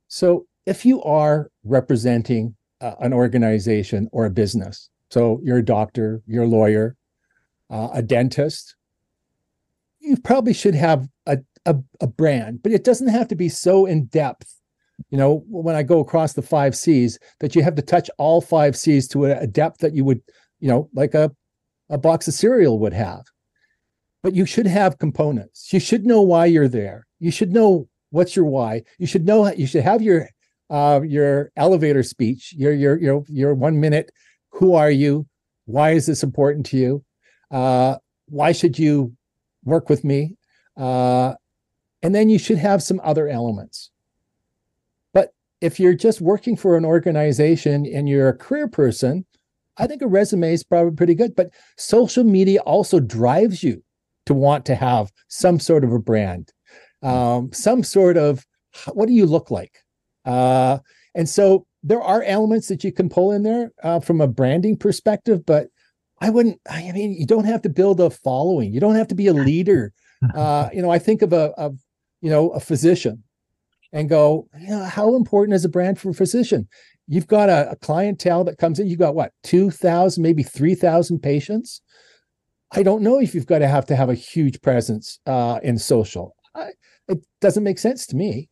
So 0.07 0.47
if 0.65 0.85
you 0.85 1.01
are 1.03 1.49
representing 1.63 2.55
uh, 2.81 2.95
an 2.99 3.13
organization 3.13 4.09
or 4.11 4.25
a 4.25 4.29
business, 4.29 4.89
so 5.11 5.39
you're 5.43 5.57
a 5.57 5.65
doctor, 5.65 6.21
you're 6.27 6.43
a 6.43 6.47
lawyer, 6.47 6.95
uh, 7.69 7.89
a 7.93 8.01
dentist, 8.01 8.75
you 9.99 10.17
probably 10.17 10.53
should 10.53 10.75
have 10.75 11.07
a, 11.25 11.39
a, 11.65 11.75
a 12.01 12.07
brand, 12.07 12.63
but 12.63 12.71
it 12.71 12.83
doesn't 12.83 13.09
have 13.09 13.27
to 13.29 13.35
be 13.35 13.49
so 13.49 13.85
in 13.85 14.05
depth. 14.05 14.58
You 15.09 15.17
know, 15.17 15.43
when 15.47 15.75
I 15.75 15.83
go 15.83 15.99
across 15.99 16.33
the 16.33 16.41
five 16.41 16.75
C's, 16.75 17.19
that 17.39 17.55
you 17.55 17.63
have 17.63 17.75
to 17.75 17.81
touch 17.81 18.09
all 18.17 18.41
five 18.41 18.75
C's 18.75 19.07
to 19.09 19.25
a, 19.25 19.47
depth 19.47 19.79
that 19.79 19.95
you 19.95 20.03
would, 20.05 20.21
you 20.59 20.67
know, 20.67 20.89
like 20.93 21.13
a, 21.13 21.31
a 21.89 21.97
box 21.97 22.27
of 22.27 22.33
cereal 22.33 22.79
would 22.79 22.93
have. 22.93 23.23
But 24.21 24.35
you 24.35 24.45
should 24.45 24.67
have 24.67 24.99
components. 24.99 25.71
You 25.71 25.79
should 25.79 26.05
know 26.05 26.21
why 26.21 26.45
you're 26.45 26.67
there. 26.67 27.07
You 27.19 27.31
should 27.31 27.51
know 27.51 27.87
what's 28.09 28.35
your 28.35 28.45
why. 28.45 28.83
You 28.97 29.07
should 29.07 29.25
know 29.25 29.51
you 29.53 29.67
should 29.67 29.83
have 29.83 30.01
your 30.01 30.27
uh, 30.69 31.01
your 31.03 31.51
elevator 31.55 32.03
speech, 32.03 32.53
your 32.55 32.73
your 32.73 32.99
your 32.99 33.23
your 33.27 33.53
one 33.55 33.79
minute. 33.79 34.11
Who 34.51 34.75
are 34.75 34.91
you? 34.91 35.25
Why 35.65 35.91
is 35.91 36.05
this 36.05 36.21
important 36.21 36.65
to 36.67 36.77
you? 36.77 37.03
Uh, 37.49 37.95
why 38.27 38.51
should 38.51 38.77
you 38.77 39.15
work 39.63 39.89
with 39.89 40.03
me. 40.03 40.35
Uh, 40.77 41.35
and 42.01 42.15
then 42.15 42.29
you 42.29 42.39
should 42.39 42.57
have 42.57 42.81
some 42.81 43.01
other 43.03 43.27
elements. 43.27 43.91
If 45.61 45.79
you're 45.79 45.93
just 45.93 46.21
working 46.21 46.55
for 46.55 46.77
an 46.77 46.85
organization 46.85 47.85
and 47.85 48.07
you're 48.07 48.29
a 48.29 48.37
career 48.37 48.67
person, 48.67 49.25
I 49.77 49.87
think 49.87 50.01
a 50.01 50.07
resume 50.07 50.53
is 50.53 50.63
probably 50.63 50.95
pretty 50.95 51.15
good. 51.15 51.35
But 51.35 51.51
social 51.77 52.23
media 52.23 52.59
also 52.61 52.99
drives 52.99 53.63
you 53.63 53.83
to 54.25 54.33
want 54.33 54.65
to 54.65 54.75
have 54.75 55.11
some 55.27 55.59
sort 55.59 55.83
of 55.83 55.91
a 55.91 55.99
brand, 55.99 56.53
um, 57.01 57.51
some 57.51 57.83
sort 57.83 58.17
of 58.17 58.45
what 58.93 59.07
do 59.07 59.13
you 59.13 59.25
look 59.25 59.51
like? 59.51 59.79
Uh, 60.25 60.79
and 61.15 61.27
so 61.27 61.65
there 61.83 62.01
are 62.01 62.23
elements 62.23 62.67
that 62.67 62.83
you 62.83 62.91
can 62.91 63.09
pull 63.09 63.31
in 63.31 63.43
there 63.43 63.71
uh, 63.83 63.99
from 63.99 64.21
a 64.21 64.27
branding 64.27 64.77
perspective, 64.77 65.45
but 65.45 65.67
I 66.21 66.29
wouldn't. 66.29 66.59
I 66.69 66.91
mean, 66.91 67.13
you 67.13 67.25
don't 67.25 67.45
have 67.45 67.61
to 67.63 67.69
build 67.69 67.99
a 67.99 68.09
following. 68.09 68.73
You 68.73 68.79
don't 68.79 68.95
have 68.95 69.07
to 69.09 69.15
be 69.15 69.27
a 69.27 69.33
leader. 69.49 69.93
Uh, 70.35 70.69
you 70.73 70.81
know, 70.81 70.91
I 70.91 70.99
think 70.99 71.21
of 71.21 71.31
a, 71.31 71.53
a, 71.57 71.71
you 72.21 72.29
know, 72.29 72.49
a 72.49 72.59
physician, 72.59 73.23
and 73.91 74.09
go, 74.09 74.47
how 74.87 75.15
important 75.15 75.55
is 75.55 75.65
a 75.65 75.69
brand 75.69 75.99
for 75.99 76.09
a 76.09 76.13
physician? 76.13 76.67
You've 77.07 77.27
got 77.27 77.49
a, 77.49 77.71
a 77.71 77.75
clientele 77.75 78.43
that 78.43 78.57
comes 78.57 78.79
in. 78.79 78.87
You've 78.87 78.99
got 78.99 79.15
what, 79.15 79.31
two 79.43 79.71
thousand, 79.71 80.21
maybe 80.21 80.43
three 80.43 80.75
thousand 80.75 81.19
patients. 81.19 81.81
I 82.71 82.83
don't 82.83 83.01
know 83.01 83.19
if 83.19 83.33
you've 83.33 83.47
got 83.47 83.59
to 83.59 83.67
have 83.67 83.85
to 83.87 83.95
have 83.95 84.09
a 84.09 84.13
huge 84.13 84.61
presence 84.61 85.19
uh, 85.25 85.59
in 85.63 85.79
social. 85.79 86.35
I, 86.53 86.69
it 87.07 87.25
doesn't 87.41 87.63
make 87.63 87.79
sense 87.79 88.05
to 88.07 88.15
me. 88.15 88.49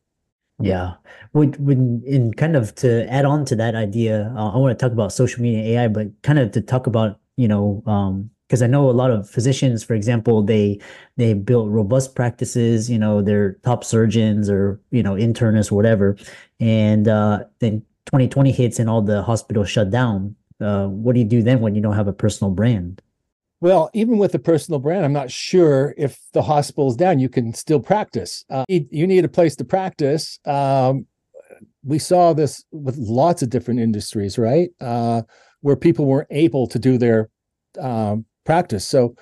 Yeah. 0.59 0.93
Would 1.33 1.63
when 1.63 2.01
in 2.03 2.33
kind 2.33 2.55
of 2.55 2.73
to 2.75 3.07
add 3.13 3.25
on 3.25 3.45
to 3.45 3.55
that 3.57 3.75
idea, 3.75 4.33
uh, 4.35 4.53
I 4.53 4.57
want 4.57 4.77
to 4.77 4.83
talk 4.83 4.91
about 4.91 5.13
social 5.13 5.43
media 5.43 5.79
AI, 5.79 5.87
but 5.87 6.07
kind 6.23 6.39
of 6.39 6.51
to 6.53 6.61
talk 6.61 6.87
about 6.87 7.19
you 7.37 7.47
know, 7.47 7.83
um, 7.85 8.31
because 8.47 8.61
I 8.61 8.67
know 8.67 8.89
a 8.89 8.91
lot 8.91 9.11
of 9.11 9.29
physicians, 9.29 9.83
for 9.83 9.93
example, 9.93 10.41
they 10.41 10.79
they 11.17 11.33
built 11.33 11.69
robust 11.69 12.15
practices. 12.15 12.89
You 12.89 12.97
know, 12.97 13.21
they're 13.21 13.53
top 13.63 13.83
surgeons 13.83 14.49
or 14.49 14.79
you 14.91 15.03
know 15.03 15.13
internists 15.13 15.71
whatever, 15.71 16.15
and 16.59 17.07
uh, 17.07 17.43
then 17.59 17.81
2020 18.05 18.51
hits 18.51 18.79
and 18.79 18.89
all 18.89 19.01
the 19.01 19.21
hospitals 19.21 19.69
shut 19.69 19.89
down. 19.89 20.35
Uh, 20.61 20.87
what 20.87 21.13
do 21.13 21.19
you 21.19 21.25
do 21.25 21.43
then 21.43 21.59
when 21.59 21.75
you 21.75 21.81
don't 21.81 21.95
have 21.95 22.07
a 22.07 22.13
personal 22.13 22.51
brand? 22.51 23.01
Well, 23.59 23.89
even 23.93 24.17
with 24.17 24.33
a 24.35 24.39
personal 24.39 24.79
brand, 24.79 25.03
I'm 25.03 25.13
not 25.13 25.31
sure 25.31 25.93
if 25.97 26.19
the 26.33 26.43
hospital 26.43 26.89
is 26.89 26.95
down, 26.95 27.19
you 27.19 27.27
can 27.27 27.53
still 27.53 27.79
practice. 27.79 28.45
Uh, 28.49 28.65
you 28.67 29.07
need 29.07 29.25
a 29.25 29.29
place 29.29 29.55
to 29.55 29.65
practice. 29.65 30.39
Um, 30.45 31.07
we 31.83 31.97
saw 31.97 32.33
this 32.33 32.63
with 32.71 32.97
lots 32.97 33.41
of 33.41 33.49
different 33.49 33.79
industries, 33.79 34.37
right? 34.37 34.69
Uh, 34.79 35.23
where 35.61 35.75
people 35.75 36.05
weren't 36.05 36.27
able 36.29 36.67
to 36.67 36.77
do 36.77 36.99
their 36.99 37.29
um, 37.79 38.25
practice. 38.47 38.87
So 38.87 39.15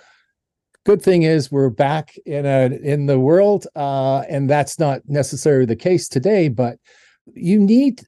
good 0.85 1.01
thing 1.01 1.23
is 1.23 1.51
we're 1.51 1.69
back 1.69 2.15
in 2.25 2.45
a 2.45 2.67
in 2.81 3.07
the 3.07 3.19
world, 3.19 3.67
uh, 3.75 4.19
and 4.29 4.49
that's 4.49 4.79
not 4.79 5.01
necessarily 5.07 5.65
the 5.65 5.75
case 5.75 6.07
today. 6.07 6.47
But 6.47 6.77
you 7.33 7.59
need 7.59 8.01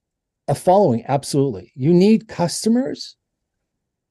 a 0.47 0.55
following, 0.55 1.03
absolutely. 1.07 1.73
You 1.75 1.93
need 1.93 2.29
customers, 2.29 3.17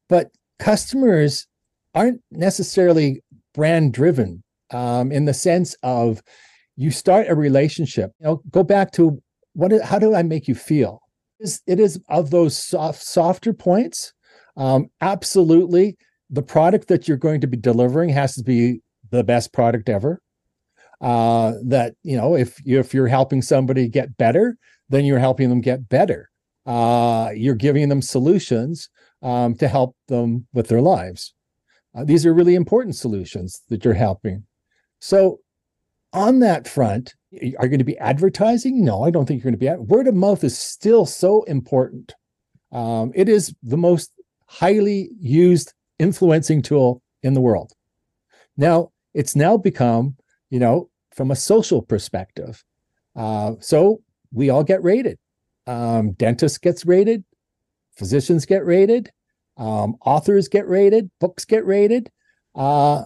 but 0.09 0.27
customers 0.59 1.47
aren't 1.95 2.21
necessarily 2.31 3.23
brand 3.55 3.95
driven 3.95 4.43
um, 4.71 5.11
in 5.13 5.25
the 5.25 5.33
sense 5.33 5.75
of 5.83 6.21
you 6.77 6.91
start 6.91 7.29
a 7.29 7.35
relationship. 7.35 8.11
You 8.21 8.27
know, 8.27 8.43
go 8.51 8.63
back 8.63 8.93
to 8.93 9.23
what? 9.55 9.73
How 9.83 9.99
do 9.99 10.15
I 10.15 10.23
make 10.23 10.49
you 10.49 10.55
feel? 10.57 11.01
It 11.67 11.79
is 11.79 12.01
of 12.09 12.31
those 12.31 12.59
soft, 12.59 13.03
softer 13.03 13.53
points 13.53 14.13
um, 14.57 14.89
absolutely, 15.01 15.97
the 16.31 16.43
product 16.43 16.89
that 16.89 17.07
you're 17.07 17.17
going 17.17 17.41
to 17.41 17.47
be 17.47 17.57
delivering 17.57 18.11
has 18.11 18.35
to 18.35 18.43
be 18.43 18.81
the 19.11 19.25
best 19.25 19.53
product 19.53 19.89
ever. 19.89 20.21
Uh, 21.01 21.53
that 21.63 21.95
you 22.03 22.17
know, 22.17 22.35
if 22.35 22.59
you, 22.65 22.79
if 22.79 22.95
you're 22.95 23.07
helping 23.07 23.43
somebody 23.43 23.87
get 23.89 24.17
better, 24.17 24.57
then 24.89 25.05
you're 25.05 25.19
helping 25.19 25.49
them 25.49 25.61
get 25.61 25.89
better. 25.89 26.31
Uh, 26.65 27.31
you're 27.35 27.55
giving 27.55 27.89
them 27.89 28.03
solutions 28.03 28.89
um, 29.23 29.55
to 29.55 29.69
help 29.69 29.95
them 30.09 30.47
with 30.53 30.69
their 30.69 30.81
lives. 30.81 31.35
Uh, 31.95 32.05
these 32.05 32.27
are 32.27 32.35
really 32.35 32.55
important 32.55 32.97
solutions 32.97 33.63
that 33.69 33.85
you're 33.85 33.95
helping. 33.95 34.45
So, 35.01 35.41
on 36.13 36.41
that 36.41 36.67
front, 36.67 37.15
are 37.35 37.45
you 37.45 37.57
going 37.59 37.79
to 37.79 37.85
be 37.85 37.99
advertising? 37.99 38.85
No, 38.85 39.05
I 39.05 39.11
don't 39.11 39.27
think 39.27 39.39
you're 39.39 39.51
going 39.51 39.55
to 39.55 39.59
be. 39.59 39.69
Ad- 39.69 39.81
Word 39.81 40.09
of 40.09 40.15
mouth 40.15 40.43
is 40.45 40.59
still 40.59 41.05
so 41.05 41.43
important. 41.43 42.15
Um, 42.73 43.13
it 43.15 43.29
is 43.29 43.55
the 43.63 43.77
most 43.77 44.13
highly 44.47 45.11
used 45.21 45.75
influencing 45.99 46.63
tool 46.63 47.03
in 47.23 47.35
the 47.35 47.41
world. 47.41 47.73
Now, 48.57 48.93
it's 49.15 49.37
now 49.37 49.57
become, 49.57 50.17
you 50.51 50.59
know, 50.59 50.91
from 51.15 51.31
a 51.31 51.37
social 51.37 51.83
perspective. 51.83 52.63
Uh, 53.15 53.55
so 53.61 54.03
we 54.33 54.51
all 54.51 54.65
get 54.65 54.83
rated. 54.83 55.19
Um, 55.67 56.13
dentists 56.13 56.59
gets 56.59 56.87
rated, 56.87 57.25
physicians 57.97 58.47
get 58.47 58.65
rated, 58.65 59.11
um, 59.57 59.97
authors 60.05 60.49
get 60.49 60.69
rated, 60.69 61.11
books 61.19 61.45
get 61.45 61.65
rated. 61.65 62.11
Uh, 62.55 63.05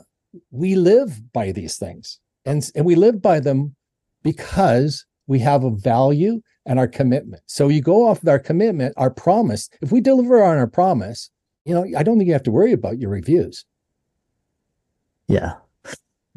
we 0.51 0.75
live 0.75 1.33
by 1.33 1.53
these 1.53 1.77
things 1.77 2.21
and, 2.45 2.69
and 2.75 2.85
we 2.85 2.95
live 2.95 3.23
by 3.23 3.41
them 3.41 3.75
because 4.23 5.07
we 5.27 5.39
have 5.39 5.65
a 5.65 5.71
value 5.71 6.41
and 6.67 6.79
our 6.79 6.89
commitment. 6.89 7.43
So 7.47 7.69
you 7.69 7.81
go 7.81 8.07
off 8.07 8.23
of 8.23 8.29
our 8.29 8.39
commitment, 8.39 8.95
our 8.97 9.11
promise. 9.11 9.71
If 9.81 9.93
we 9.93 10.01
deliver 10.01 10.43
on 10.43 10.59
our 10.59 10.67
promise, 10.67 11.31
you 11.65 11.75
know, 11.75 11.87
I 11.97 12.03
don't 12.03 12.19
think 12.19 12.29
you 12.29 12.33
have 12.33 12.43
to 12.45 12.51
worry 12.51 12.73
about 12.73 12.99
your 12.99 13.11
reviews. 13.11 13.65
Yeah. 15.29 15.55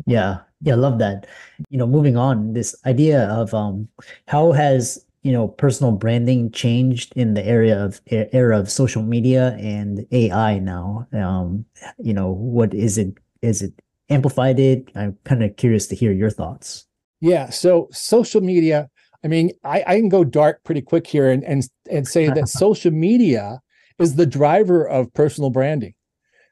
Yeah. 0.06 0.39
Yeah. 0.62 0.75
Love 0.75 1.00
that. 1.00 1.27
You 1.70 1.77
know, 1.77 1.88
moving 1.88 2.18
on, 2.18 2.53
this 2.53 2.75
idea 2.86 3.25
of 3.30 3.53
um 3.53 3.88
how 4.27 4.51
has 4.51 5.03
you 5.24 5.32
know 5.32 5.48
personal 5.48 5.94
branding 5.94 6.51
changed 6.51 7.13
in 7.15 7.34
the 7.34 7.46
area 7.46 7.84
of 7.84 8.01
era 8.08 8.60
of 8.60 8.70
social 8.70 9.01
media 9.01 9.56
and 9.60 10.06
AI 10.12 10.60
now? 10.60 11.08
Um, 11.13 11.65
you 11.98 12.13
know, 12.13 12.30
what 12.30 12.74
is 12.74 12.98
it 12.98 13.18
is 13.42 13.62
it 13.62 13.74
amplified 14.10 14.60
it? 14.60 14.92
I'm 14.96 15.18
kind 15.24 15.44
of 15.44 15.56
curious 15.56 15.88
to 15.88 15.96
hear 15.96 16.12
your 16.12 16.30
thoughts. 16.30 16.86
Yeah. 17.22 17.50
So 17.50 17.88
social 17.92 18.42
media, 18.42 18.89
I 19.24 19.27
mean, 19.27 19.51
I, 19.63 19.84
I 19.88 19.96
can 19.96 20.10
go 20.10 20.24
dark 20.24 20.63
pretty 20.63 20.82
quick 20.82 21.08
here 21.08 21.30
and 21.30 21.44
and 21.46 21.68
and 21.89 22.08
say 22.08 22.27
that 22.30 22.50
social 22.63 22.92
media 22.92 23.62
is 24.00 24.16
the 24.16 24.26
driver 24.26 24.88
of 24.88 25.14
personal 25.14 25.50
branding. 25.50 25.94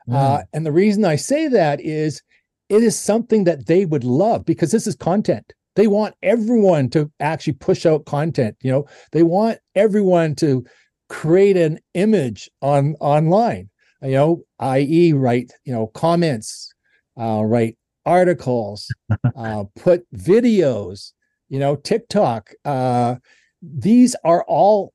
Mm. 0.10 0.16
Uh, 0.16 0.44
and 0.54 0.66
the 0.66 0.72
reason 0.72 1.06
I 1.06 1.16
say 1.16 1.48
that 1.48 1.80
is 1.82 2.22
it 2.70 2.84
is 2.84 3.00
something 3.00 3.44
that 3.44 3.68
they 3.68 3.86
would 3.86 4.04
love 4.04 4.46
because 4.46 4.72
this 4.72 4.88
is 4.88 4.96
content. 4.96 5.54
They 5.76 5.88
want 5.88 6.16
everyone 6.22 6.90
to 6.92 7.12
actually 7.20 7.54
push 7.54 7.86
out 7.86 8.06
content. 8.06 8.56
You 8.62 8.72
know, 8.72 8.86
they 9.12 9.24
want 9.24 9.60
everyone 9.76 10.36
to 10.36 10.66
create 11.10 11.58
an 11.58 11.80
image 11.94 12.50
on 12.62 12.96
online. 13.00 13.70
You 14.02 14.12
know, 14.12 14.44
i.e., 14.60 15.14
write 15.14 15.52
you 15.64 15.72
know 15.74 15.88
comments, 15.88 16.74
uh, 17.20 17.44
write 17.44 17.78
articles, 18.06 18.88
uh, 19.36 19.66
put 19.76 20.06
videos, 20.14 21.12
you 21.50 21.60
know, 21.60 21.76
TikTok. 21.76 22.52
Uh, 22.66 23.16
these 23.62 24.16
are 24.24 24.44
all 24.48 24.94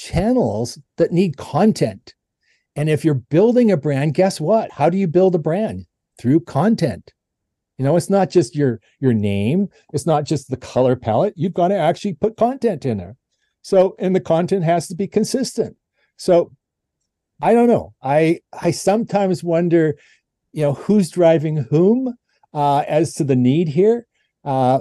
channels 0.00 0.78
that 0.96 1.12
need 1.12 1.36
content. 1.36 2.14
And 2.74 2.88
if 2.88 3.04
you're 3.04 3.14
building 3.14 3.70
a 3.70 3.76
brand, 3.76 4.14
guess 4.14 4.40
what? 4.40 4.72
How 4.72 4.88
do 4.88 4.96
you 4.96 5.06
build 5.06 5.34
a 5.34 5.38
brand? 5.38 5.86
Through 6.18 6.40
content. 6.40 7.12
You 7.76 7.84
know, 7.84 7.96
it's 7.96 8.10
not 8.10 8.30
just 8.30 8.54
your 8.54 8.80
your 9.00 9.12
name, 9.12 9.68
it's 9.92 10.06
not 10.06 10.24
just 10.24 10.50
the 10.50 10.56
color 10.56 10.96
palette. 10.96 11.34
You've 11.36 11.54
got 11.54 11.68
to 11.68 11.76
actually 11.76 12.14
put 12.14 12.36
content 12.36 12.84
in 12.84 12.98
there. 12.98 13.16
So, 13.62 13.94
and 13.98 14.14
the 14.14 14.20
content 14.20 14.64
has 14.64 14.88
to 14.88 14.94
be 14.94 15.06
consistent. 15.06 15.76
So, 16.16 16.52
I 17.42 17.54
don't 17.54 17.68
know. 17.68 17.94
I 18.02 18.40
I 18.52 18.70
sometimes 18.70 19.42
wonder 19.42 19.96
you 20.52 20.62
know 20.62 20.74
who's 20.74 21.10
driving 21.10 21.56
whom 21.56 22.14
uh, 22.54 22.84
as 22.86 23.14
to 23.14 23.24
the 23.24 23.36
need 23.36 23.68
here. 23.68 24.06
Uh, 24.44 24.80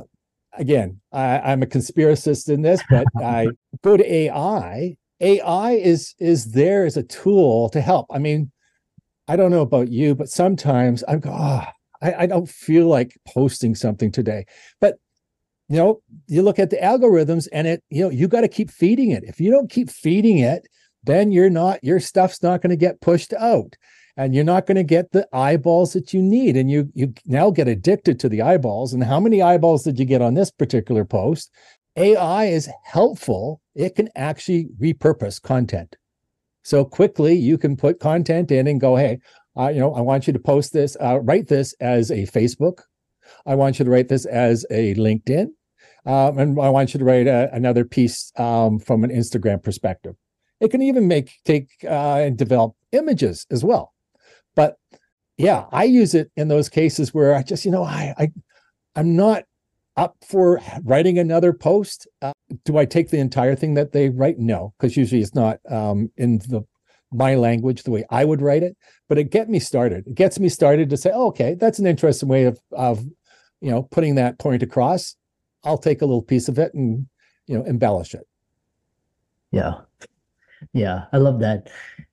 again, 0.58 1.00
I, 1.12 1.40
I'm 1.40 1.64
a 1.64 1.68
conspiracist 1.68 2.50
in 2.50 2.62
this, 2.62 2.82
but 2.90 3.08
I 3.22 3.48
go 3.82 3.98
to 3.98 4.14
AI. 4.14 4.98
AI 5.22 5.72
is 5.72 6.16
is 6.20 6.52
there 6.52 6.86
as 6.86 6.98
a 6.98 7.04
tool 7.04 7.70
to 7.70 7.82
help. 7.82 8.08
I 8.10 8.20
mean, 8.20 8.52
I 9.28 9.36
don't 9.36 9.52
know 9.52 9.62
about 9.62 9.90
you, 9.90 10.16
but 10.16 10.30
sometimes 10.30 11.04
I 11.04 11.18
go, 11.18 11.32
oh, 11.32 11.66
I, 12.02 12.14
I 12.24 12.26
don't 12.26 12.50
feel 12.50 12.88
like 12.88 13.18
posting 13.28 13.76
something 13.76 14.12
today. 14.12 14.46
But 14.80 14.96
you 15.68 15.78
know, 15.78 16.02
you 16.28 16.42
look 16.42 16.58
at 16.58 16.72
the 16.72 16.78
algorithms 16.78 17.48
and 17.54 17.68
it, 17.68 17.84
you 17.90 18.02
know, 18.02 18.10
you 18.10 18.28
got 18.28 18.42
to 18.42 18.48
keep 18.48 18.72
feeding 18.72 19.12
it. 19.12 19.24
If 19.24 19.40
you 19.40 19.52
don't 19.52 19.70
keep 19.70 19.92
feeding 19.92 20.40
it, 20.40 20.68
then 21.04 21.32
you're 21.32 21.50
not, 21.50 21.84
your 21.84 22.00
stuff's 22.00 22.42
not 22.42 22.62
going 22.62 22.72
to 22.72 22.76
get 22.76 23.02
pushed 23.02 23.34
out 23.34 23.76
and 24.20 24.36
you're 24.36 24.44
not 24.44 24.66
going 24.66 24.76
to 24.76 24.84
get 24.84 25.12
the 25.12 25.28
eyeballs 25.32 25.94
that 25.94 26.14
you 26.14 26.22
need 26.22 26.58
and 26.58 26.70
you 26.70 26.92
you 26.94 27.14
now 27.26 27.50
get 27.50 27.70
addicted 27.70 28.20
to 28.20 28.28
the 28.28 28.42
eyeballs 28.42 28.94
and 28.94 29.04
how 29.04 29.20
many 29.20 29.42
eyeballs 29.42 29.84
did 29.84 29.98
you 29.98 30.06
get 30.06 30.22
on 30.22 30.34
this 30.34 30.52
particular 30.52 31.06
post 31.06 31.52
ai 31.96 32.46
is 32.46 32.70
helpful 32.84 33.62
it 33.76 33.96
can 33.96 34.10
actually 34.16 34.68
repurpose 34.80 35.42
content. 35.42 35.96
So 36.64 36.84
quickly 36.84 37.34
you 37.36 37.58
can 37.58 37.78
put 37.78 38.00
content 38.00 38.52
in 38.52 38.68
and 38.68 38.80
go 38.80 38.96
hey 38.96 39.20
uh, 39.58 39.70
you 39.70 39.80
know 39.80 39.94
i 39.94 40.02
want 40.02 40.28
you 40.28 40.34
to 40.34 40.40
post 40.40 40.74
this 40.74 40.98
uh, 41.02 41.20
write 41.22 41.48
this 41.48 41.74
as 41.80 42.12
a 42.12 42.26
facebook. 42.28 42.82
I 43.46 43.56
want 43.56 43.80
you 43.80 43.86
to 43.86 43.92
write 43.92 44.10
this 44.10 44.26
as 44.26 44.66
a 44.70 44.96
linkedin. 44.96 45.48
Um, 46.06 46.38
and 46.38 46.60
i 46.60 46.70
want 46.70 46.94
you 46.94 47.00
to 47.00 47.06
write 47.06 47.28
a, 47.28 47.50
another 47.54 47.86
piece 47.86 48.32
um, 48.38 48.80
from 48.80 49.04
an 49.04 49.12
instagram 49.12 49.64
perspective. 49.64 50.16
It 50.60 50.72
can 50.72 50.82
even 50.82 51.08
make 51.08 51.32
take 51.46 51.70
uh, 51.84 52.18
and 52.26 52.38
develop 52.38 52.74
images 52.92 53.46
as 53.50 53.64
well. 53.64 53.94
But 54.56 54.78
yeah, 55.38 55.66
I 55.72 55.86
use 55.86 56.14
it 56.16 56.32
in 56.36 56.50
those 56.50 56.68
cases 56.68 57.14
where 57.14 57.34
I 57.34 57.44
just, 57.44 57.64
you 57.64 57.72
know, 57.72 57.84
I, 57.84 58.14
I 58.18 58.32
I'm 58.96 59.16
not 59.16 59.46
up 60.00 60.16
for 60.26 60.62
writing 60.84 61.20
another 61.20 61.52
post. 61.52 62.08
Uh, 62.22 62.32
do 62.64 62.78
I 62.78 62.86
take 62.86 63.10
the 63.10 63.20
entire 63.20 63.56
thing 63.56 63.74
that 63.74 63.92
they 63.92 64.10
write? 64.10 64.40
No, 64.40 64.74
because 64.78 64.96
usually 64.96 65.22
it's 65.22 65.36
not 65.36 65.60
um, 65.70 66.10
in 66.18 66.40
the 66.40 66.64
my 67.12 67.36
language 67.36 67.84
the 67.84 67.92
way 67.92 68.06
I 68.10 68.24
would 68.24 68.42
write 68.42 68.64
it. 68.64 68.78
But 69.08 69.18
it 69.18 69.26
get 69.26 69.50
me 69.50 69.60
started. 69.60 70.08
It 70.08 70.16
gets 70.16 70.40
me 70.40 70.48
started 70.48 70.90
to 70.90 70.98
say, 70.98 71.12
oh, 71.14 71.28
okay, 71.28 71.56
that's 71.56 71.80
an 71.80 71.88
interesting 71.88 72.30
way 72.30 72.46
of 72.46 72.60
of 72.72 73.04
you 73.62 73.70
know 73.70 73.84
putting 73.84 74.16
that 74.16 74.40
point 74.40 74.64
across. 74.64 75.16
I'll 75.64 75.78
take 75.78 76.02
a 76.02 76.06
little 76.06 76.22
piece 76.22 76.48
of 76.48 76.58
it 76.58 76.74
and 76.74 77.08
you 77.48 77.58
know 77.58 77.66
embellish 77.66 78.14
it. 78.14 78.26
Yeah, 79.52 79.82
yeah, 80.74 81.06
I 81.12 81.18
love 81.18 81.40
that. 81.42 81.70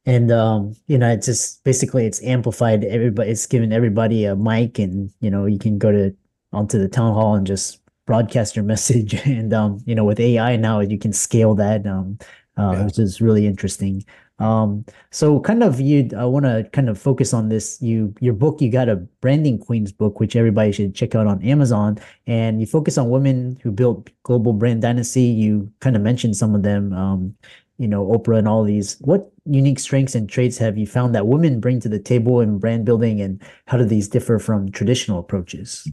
And 0.07 0.33
um, 0.33 0.75
you 0.89 0.99
know, 0.99 1.11
it's 1.11 1.27
just 1.27 1.63
basically 1.63 2.07
it's 2.07 2.23
amplified 2.23 2.85
everybody 2.85 3.31
it's 3.31 3.47
given 3.47 3.73
everybody 3.73 4.25
a 4.25 4.35
mic 4.35 4.79
and 4.79 5.11
you 5.21 5.31
know, 5.31 5.47
you 5.47 5.59
can 5.59 5.79
go 5.79 5.93
to 5.93 6.15
onto 6.53 6.79
the 6.79 6.89
town 6.89 7.13
hall 7.15 7.35
and 7.35 7.47
just 7.47 7.81
broadcast 8.07 8.57
your 8.57 8.65
message 8.75 9.15
and 9.27 9.53
um, 9.53 9.81
you 9.87 9.95
know, 9.95 10.05
with 10.05 10.21
AI 10.21 10.57
now 10.57 10.81
you 10.81 10.99
can 10.99 11.13
scale 11.13 11.55
that 11.55 11.87
um 11.87 12.19
uh, 12.59 12.73
yeah. 12.73 12.85
which 12.85 12.99
is 12.99 13.21
really 13.21 13.47
interesting. 13.47 14.05
Um, 14.39 14.85
so 15.11 15.41
kind 15.41 15.63
of 15.63 15.81
you, 15.81 16.11
I 16.17 16.25
want 16.25 16.45
to 16.45 16.69
kind 16.73 16.89
of 16.89 16.99
focus 16.99 17.33
on 17.33 17.49
this. 17.49 17.81
You, 17.81 18.15
your 18.21 18.35
book, 18.35 18.61
you 18.61 18.71
got 18.71 18.89
a 18.89 18.97
branding 18.97 19.59
queens 19.59 19.93
book, 19.93 20.21
which 20.21 20.37
everybody 20.37 20.73
should 20.73 20.95
check 20.95 21.15
out 21.15 21.27
on 21.27 21.43
Amazon. 21.43 21.99
And 22.27 22.61
you 22.61 22.67
focus 22.67 22.99
on 22.99 23.11
women 23.11 23.59
who 23.63 23.71
built 23.71 24.11
global 24.25 24.53
brand 24.53 24.83
dynasty. 24.83 25.23
You 25.23 25.73
kind 25.81 25.97
of 25.97 26.03
mentioned 26.03 26.37
some 26.37 26.55
of 26.55 26.63
them. 26.63 26.93
Um, 26.93 27.35
you 27.79 27.89
know, 27.89 28.07
Oprah 28.07 28.39
and 28.39 28.49
all 28.49 28.65
these, 28.65 28.97
what 29.01 29.31
unique 29.45 29.79
strengths 29.79 30.15
and 30.15 30.31
traits 30.31 30.57
have 30.57 30.79
you 30.79 30.87
found 30.87 31.15
that 31.15 31.27
women 31.27 31.61
bring 31.61 31.79
to 31.81 31.91
the 31.91 31.99
table 31.99 32.41
in 32.41 32.59
brand 32.59 32.87
building 32.87 33.21
and 33.21 33.43
how 33.67 33.77
do 33.77 33.85
these 33.85 34.09
differ 34.09 34.39
from 34.39 34.73
traditional 34.73 35.19
approaches? 35.19 35.87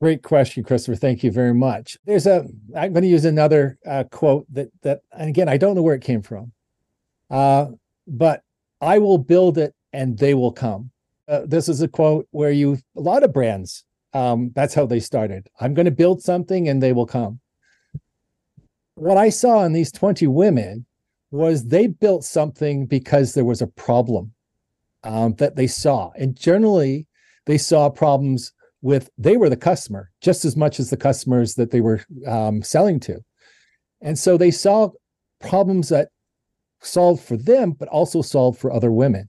Great 0.00 0.22
question, 0.22 0.64
Christopher. 0.64 0.96
Thank 0.96 1.22
you 1.22 1.30
very 1.30 1.52
much. 1.52 1.98
There's 2.06 2.26
a, 2.26 2.46
I'm 2.74 2.92
going 2.92 3.02
to 3.02 3.08
use 3.08 3.26
another 3.26 3.78
uh, 3.86 4.04
quote 4.10 4.46
that, 4.52 4.70
that, 4.82 5.02
and 5.12 5.28
again, 5.28 5.48
I 5.48 5.58
don't 5.58 5.74
know 5.74 5.82
where 5.82 5.94
it 5.94 6.02
came 6.02 6.22
from, 6.22 6.52
uh, 7.30 7.66
but 8.06 8.42
I 8.80 8.98
will 8.98 9.18
build 9.18 9.58
it 9.58 9.74
and 9.92 10.18
they 10.18 10.34
will 10.34 10.52
come. 10.52 10.90
Uh, 11.28 11.42
this 11.44 11.68
is 11.68 11.82
a 11.82 11.88
quote 11.88 12.26
where 12.30 12.50
you, 12.50 12.78
a 12.96 13.00
lot 13.00 13.22
of 13.22 13.32
brands, 13.32 13.84
um, 14.14 14.52
that's 14.54 14.74
how 14.74 14.86
they 14.86 15.00
started. 15.00 15.48
I'm 15.60 15.74
going 15.74 15.84
to 15.84 15.90
build 15.90 16.22
something 16.22 16.68
and 16.68 16.82
they 16.82 16.92
will 16.92 17.06
come 17.06 17.40
what 19.00 19.16
I 19.16 19.30
saw 19.30 19.64
in 19.64 19.72
these 19.72 19.90
20 19.90 20.26
women 20.26 20.84
was 21.30 21.64
they 21.64 21.86
built 21.86 22.22
something 22.22 22.84
because 22.84 23.32
there 23.32 23.46
was 23.46 23.62
a 23.62 23.66
problem 23.66 24.32
um, 25.04 25.34
that 25.36 25.56
they 25.56 25.66
saw. 25.66 26.10
And 26.16 26.36
generally, 26.38 27.06
they 27.46 27.56
saw 27.56 27.88
problems 27.88 28.52
with, 28.82 29.10
they 29.18 29.36
were 29.36 29.50
the 29.50 29.56
customer 29.56 30.10
just 30.20 30.44
as 30.44 30.56
much 30.56 30.80
as 30.80 30.90
the 30.90 30.96
customers 30.96 31.54
that 31.54 31.70
they 31.70 31.80
were 31.80 32.02
um, 32.26 32.62
selling 32.62 33.00
to. 33.00 33.20
And 34.00 34.18
so 34.18 34.36
they 34.36 34.50
saw 34.50 34.90
problems 35.40 35.90
that 35.90 36.08
solved 36.80 37.22
for 37.22 37.36
them, 37.36 37.72
but 37.72 37.88
also 37.88 38.22
solved 38.22 38.58
for 38.58 38.72
other 38.72 38.90
women. 38.90 39.28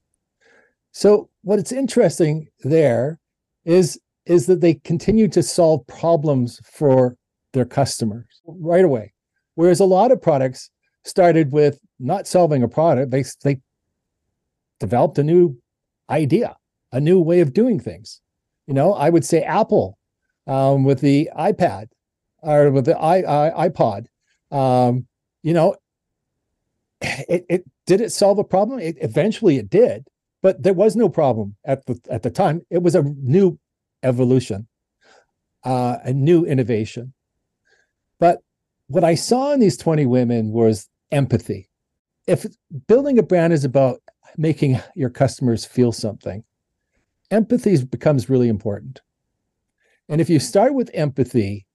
So 0.92 1.28
what 1.42 1.58
it's 1.58 1.72
interesting 1.72 2.48
there 2.60 3.18
is, 3.64 4.00
is 4.24 4.46
that 4.46 4.60
they 4.60 4.74
continue 4.74 5.28
to 5.28 5.42
solve 5.42 5.86
problems 5.86 6.60
for 6.64 7.16
their 7.52 7.66
customers 7.66 8.40
right 8.46 8.84
away. 8.84 9.12
Whereas 9.54 9.80
a 9.80 9.84
lot 9.84 10.12
of 10.12 10.22
products 10.22 10.70
started 11.04 11.52
with 11.52 11.78
not 12.00 12.26
solving 12.26 12.62
a 12.62 12.68
product, 12.68 13.10
they, 13.10 13.24
they 13.44 13.60
developed 14.80 15.18
a 15.18 15.22
new 15.22 15.58
idea, 16.08 16.56
a 16.92 17.00
new 17.00 17.20
way 17.20 17.40
of 17.40 17.52
doing 17.52 17.78
things. 17.78 18.21
You 18.72 18.76
know, 18.76 18.94
I 18.94 19.10
would 19.10 19.26
say 19.26 19.42
Apple 19.42 19.98
um, 20.46 20.84
with 20.84 21.02
the 21.02 21.28
iPad 21.38 21.88
or 22.38 22.70
with 22.70 22.86
the 22.86 22.98
I, 22.98 23.18
I, 23.18 23.68
iPod. 23.68 24.06
Um, 24.50 25.06
you 25.42 25.52
know, 25.52 25.76
it, 27.02 27.44
it 27.50 27.64
did 27.84 28.00
it 28.00 28.12
solve 28.12 28.38
a 28.38 28.44
problem? 28.44 28.78
It, 28.78 28.96
eventually, 29.02 29.58
it 29.58 29.68
did, 29.68 30.06
but 30.40 30.62
there 30.62 30.72
was 30.72 30.96
no 30.96 31.10
problem 31.10 31.54
at 31.66 31.84
the 31.84 32.00
at 32.10 32.22
the 32.22 32.30
time. 32.30 32.62
It 32.70 32.82
was 32.82 32.94
a 32.94 33.02
new 33.02 33.58
evolution, 34.02 34.66
uh, 35.64 35.98
a 36.02 36.14
new 36.14 36.46
innovation. 36.46 37.12
But 38.18 38.38
what 38.86 39.04
I 39.04 39.16
saw 39.16 39.52
in 39.52 39.60
these 39.60 39.76
20 39.76 40.06
women 40.06 40.50
was 40.50 40.88
empathy. 41.10 41.68
If 42.26 42.46
building 42.88 43.18
a 43.18 43.22
brand 43.22 43.52
is 43.52 43.66
about 43.66 44.00
making 44.38 44.80
your 44.94 45.10
customers 45.10 45.66
feel 45.66 45.92
something, 45.92 46.42
empathy 47.32 47.82
becomes 47.84 48.30
really 48.30 48.48
important. 48.48 49.00
And 50.08 50.20
if 50.20 50.30
you 50.30 50.38
start 50.38 50.74
with 50.74 50.90
empathy, 50.94 51.66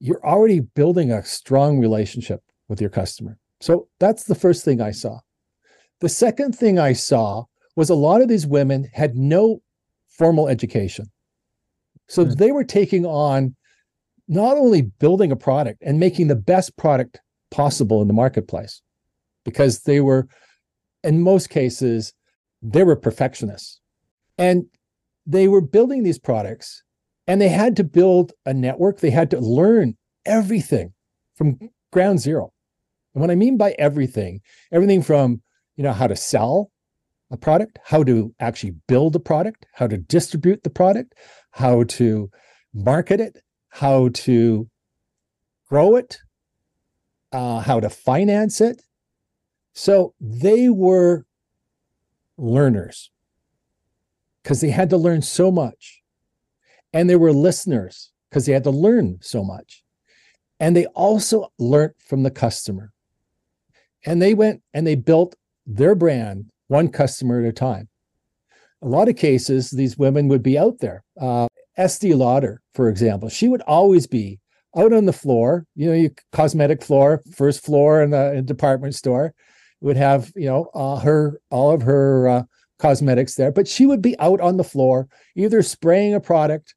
you're 0.00 0.24
already 0.26 0.60
building 0.60 1.12
a 1.12 1.24
strong 1.24 1.78
relationship 1.78 2.42
with 2.68 2.80
your 2.80 2.90
customer. 2.90 3.38
So 3.60 3.88
that's 4.00 4.24
the 4.24 4.34
first 4.34 4.64
thing 4.64 4.80
I 4.80 4.90
saw. 4.90 5.20
The 6.00 6.08
second 6.08 6.56
thing 6.56 6.78
I 6.78 6.92
saw 6.92 7.44
was 7.76 7.90
a 7.90 7.94
lot 7.94 8.22
of 8.22 8.28
these 8.28 8.46
women 8.46 8.88
had 8.92 9.16
no 9.16 9.62
formal 10.08 10.48
education. 10.48 11.06
So 12.08 12.24
mm. 12.24 12.36
they 12.36 12.52
were 12.52 12.64
taking 12.64 13.04
on 13.06 13.54
not 14.28 14.56
only 14.56 14.82
building 14.82 15.30
a 15.30 15.36
product 15.36 15.82
and 15.82 16.00
making 16.00 16.28
the 16.28 16.36
best 16.36 16.76
product 16.76 17.20
possible 17.50 18.02
in 18.02 18.08
the 18.08 18.14
marketplace, 18.14 18.82
because 19.44 19.82
they 19.82 20.00
were, 20.00 20.26
in 21.04 21.22
most 21.22 21.50
cases, 21.50 22.12
they 22.62 22.82
were 22.82 22.96
perfectionists. 22.96 23.80
And 24.38 24.66
they 25.26 25.48
were 25.48 25.60
building 25.60 26.02
these 26.02 26.18
products 26.18 26.82
and 27.26 27.40
they 27.40 27.48
had 27.48 27.76
to 27.76 27.84
build 27.84 28.32
a 28.44 28.54
network. 28.54 29.00
They 29.00 29.10
had 29.10 29.30
to 29.32 29.40
learn 29.40 29.96
everything 30.24 30.92
from 31.34 31.58
ground 31.92 32.20
zero. 32.20 32.52
And 33.14 33.20
what 33.20 33.30
I 33.30 33.34
mean 33.34 33.56
by 33.56 33.74
everything, 33.78 34.40
everything 34.72 35.02
from, 35.02 35.42
you 35.76 35.82
know, 35.82 35.92
how 35.92 36.06
to 36.06 36.16
sell 36.16 36.70
a 37.30 37.36
product, 37.36 37.78
how 37.84 38.04
to 38.04 38.32
actually 38.38 38.74
build 38.86 39.16
a 39.16 39.20
product, 39.20 39.66
how 39.72 39.88
to 39.88 39.98
distribute 39.98 40.62
the 40.62 40.70
product, 40.70 41.14
how 41.50 41.82
to 41.84 42.30
market 42.72 43.20
it, 43.20 43.38
how 43.70 44.08
to 44.10 44.68
grow 45.68 45.96
it, 45.96 46.18
uh, 47.32 47.60
how 47.60 47.80
to 47.80 47.90
finance 47.90 48.60
it. 48.60 48.82
So 49.74 50.14
they 50.20 50.68
were 50.68 51.24
learners 52.38 53.10
because 54.46 54.60
they 54.60 54.70
had 54.70 54.90
to 54.90 54.96
learn 54.96 55.20
so 55.22 55.50
much. 55.50 56.00
And 56.92 57.10
they 57.10 57.16
were 57.16 57.32
listeners 57.32 58.12
because 58.30 58.46
they 58.46 58.52
had 58.52 58.62
to 58.62 58.70
learn 58.70 59.18
so 59.20 59.42
much. 59.42 59.82
And 60.60 60.76
they 60.76 60.86
also 60.86 61.52
learned 61.58 61.94
from 61.98 62.22
the 62.22 62.30
customer. 62.30 62.92
And 64.04 64.22
they 64.22 64.34
went 64.34 64.62
and 64.72 64.86
they 64.86 64.94
built 64.94 65.34
their 65.66 65.96
brand 65.96 66.52
one 66.68 66.90
customer 66.90 67.40
at 67.40 67.48
a 67.48 67.52
time. 67.52 67.88
A 68.82 68.86
lot 68.86 69.08
of 69.08 69.16
cases, 69.16 69.70
these 69.70 69.98
women 69.98 70.28
would 70.28 70.44
be 70.44 70.56
out 70.56 70.78
there. 70.78 71.02
Uh, 71.20 71.48
Estee 71.76 72.14
Lauder, 72.14 72.62
for 72.72 72.88
example, 72.88 73.28
she 73.28 73.48
would 73.48 73.62
always 73.62 74.06
be 74.06 74.38
out 74.76 74.92
on 74.92 75.06
the 75.06 75.12
floor, 75.12 75.66
you 75.74 75.88
know, 75.88 75.92
your 75.92 76.12
cosmetic 76.30 76.84
floor, 76.84 77.20
first 77.34 77.64
floor 77.64 78.00
in 78.00 78.10
the 78.10 78.32
in 78.34 78.44
department 78.44 78.94
store, 78.94 79.34
would 79.80 79.96
have, 79.96 80.32
you 80.36 80.46
know, 80.46 80.70
uh, 80.72 81.00
her 81.00 81.40
all 81.50 81.72
of 81.72 81.82
her 81.82 82.28
uh, 82.28 82.42
cosmetics 82.78 83.34
there, 83.34 83.52
but 83.52 83.68
she 83.68 83.86
would 83.86 84.02
be 84.02 84.18
out 84.18 84.40
on 84.40 84.56
the 84.56 84.64
floor, 84.64 85.08
either 85.34 85.62
spraying 85.62 86.14
a 86.14 86.20
product 86.20 86.74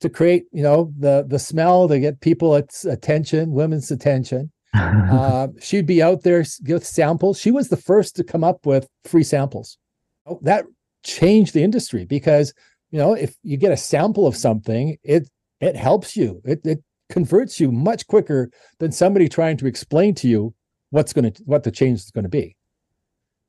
to 0.00 0.08
create, 0.08 0.44
you 0.52 0.62
know, 0.62 0.92
the 0.98 1.24
the 1.26 1.38
smell 1.38 1.88
to 1.88 1.98
get 1.98 2.20
people 2.20 2.54
its 2.54 2.84
attention, 2.84 3.52
women's 3.52 3.90
attention. 3.90 4.50
uh, 4.74 5.48
she'd 5.60 5.86
be 5.86 6.02
out 6.02 6.22
there 6.22 6.44
with 6.66 6.84
samples. 6.84 7.38
She 7.38 7.50
was 7.50 7.68
the 7.68 7.76
first 7.76 8.16
to 8.16 8.24
come 8.24 8.42
up 8.42 8.66
with 8.66 8.88
free 9.04 9.22
samples. 9.22 9.78
Oh, 10.26 10.40
that 10.42 10.64
changed 11.04 11.54
the 11.54 11.62
industry 11.62 12.04
because 12.04 12.52
you 12.90 12.98
know 12.98 13.14
if 13.14 13.36
you 13.42 13.56
get 13.56 13.72
a 13.72 13.76
sample 13.76 14.26
of 14.26 14.36
something, 14.36 14.96
it 15.02 15.28
it 15.60 15.76
helps 15.76 16.16
you. 16.16 16.40
It 16.44 16.60
it 16.64 16.82
converts 17.08 17.60
you 17.60 17.70
much 17.70 18.06
quicker 18.06 18.50
than 18.78 18.90
somebody 18.90 19.28
trying 19.28 19.56
to 19.58 19.66
explain 19.66 20.14
to 20.16 20.28
you 20.28 20.54
what's 20.90 21.12
going 21.12 21.32
to 21.32 21.42
what 21.44 21.62
the 21.62 21.70
change 21.70 22.00
is 22.00 22.10
going 22.10 22.24
to 22.24 22.28
be. 22.28 22.56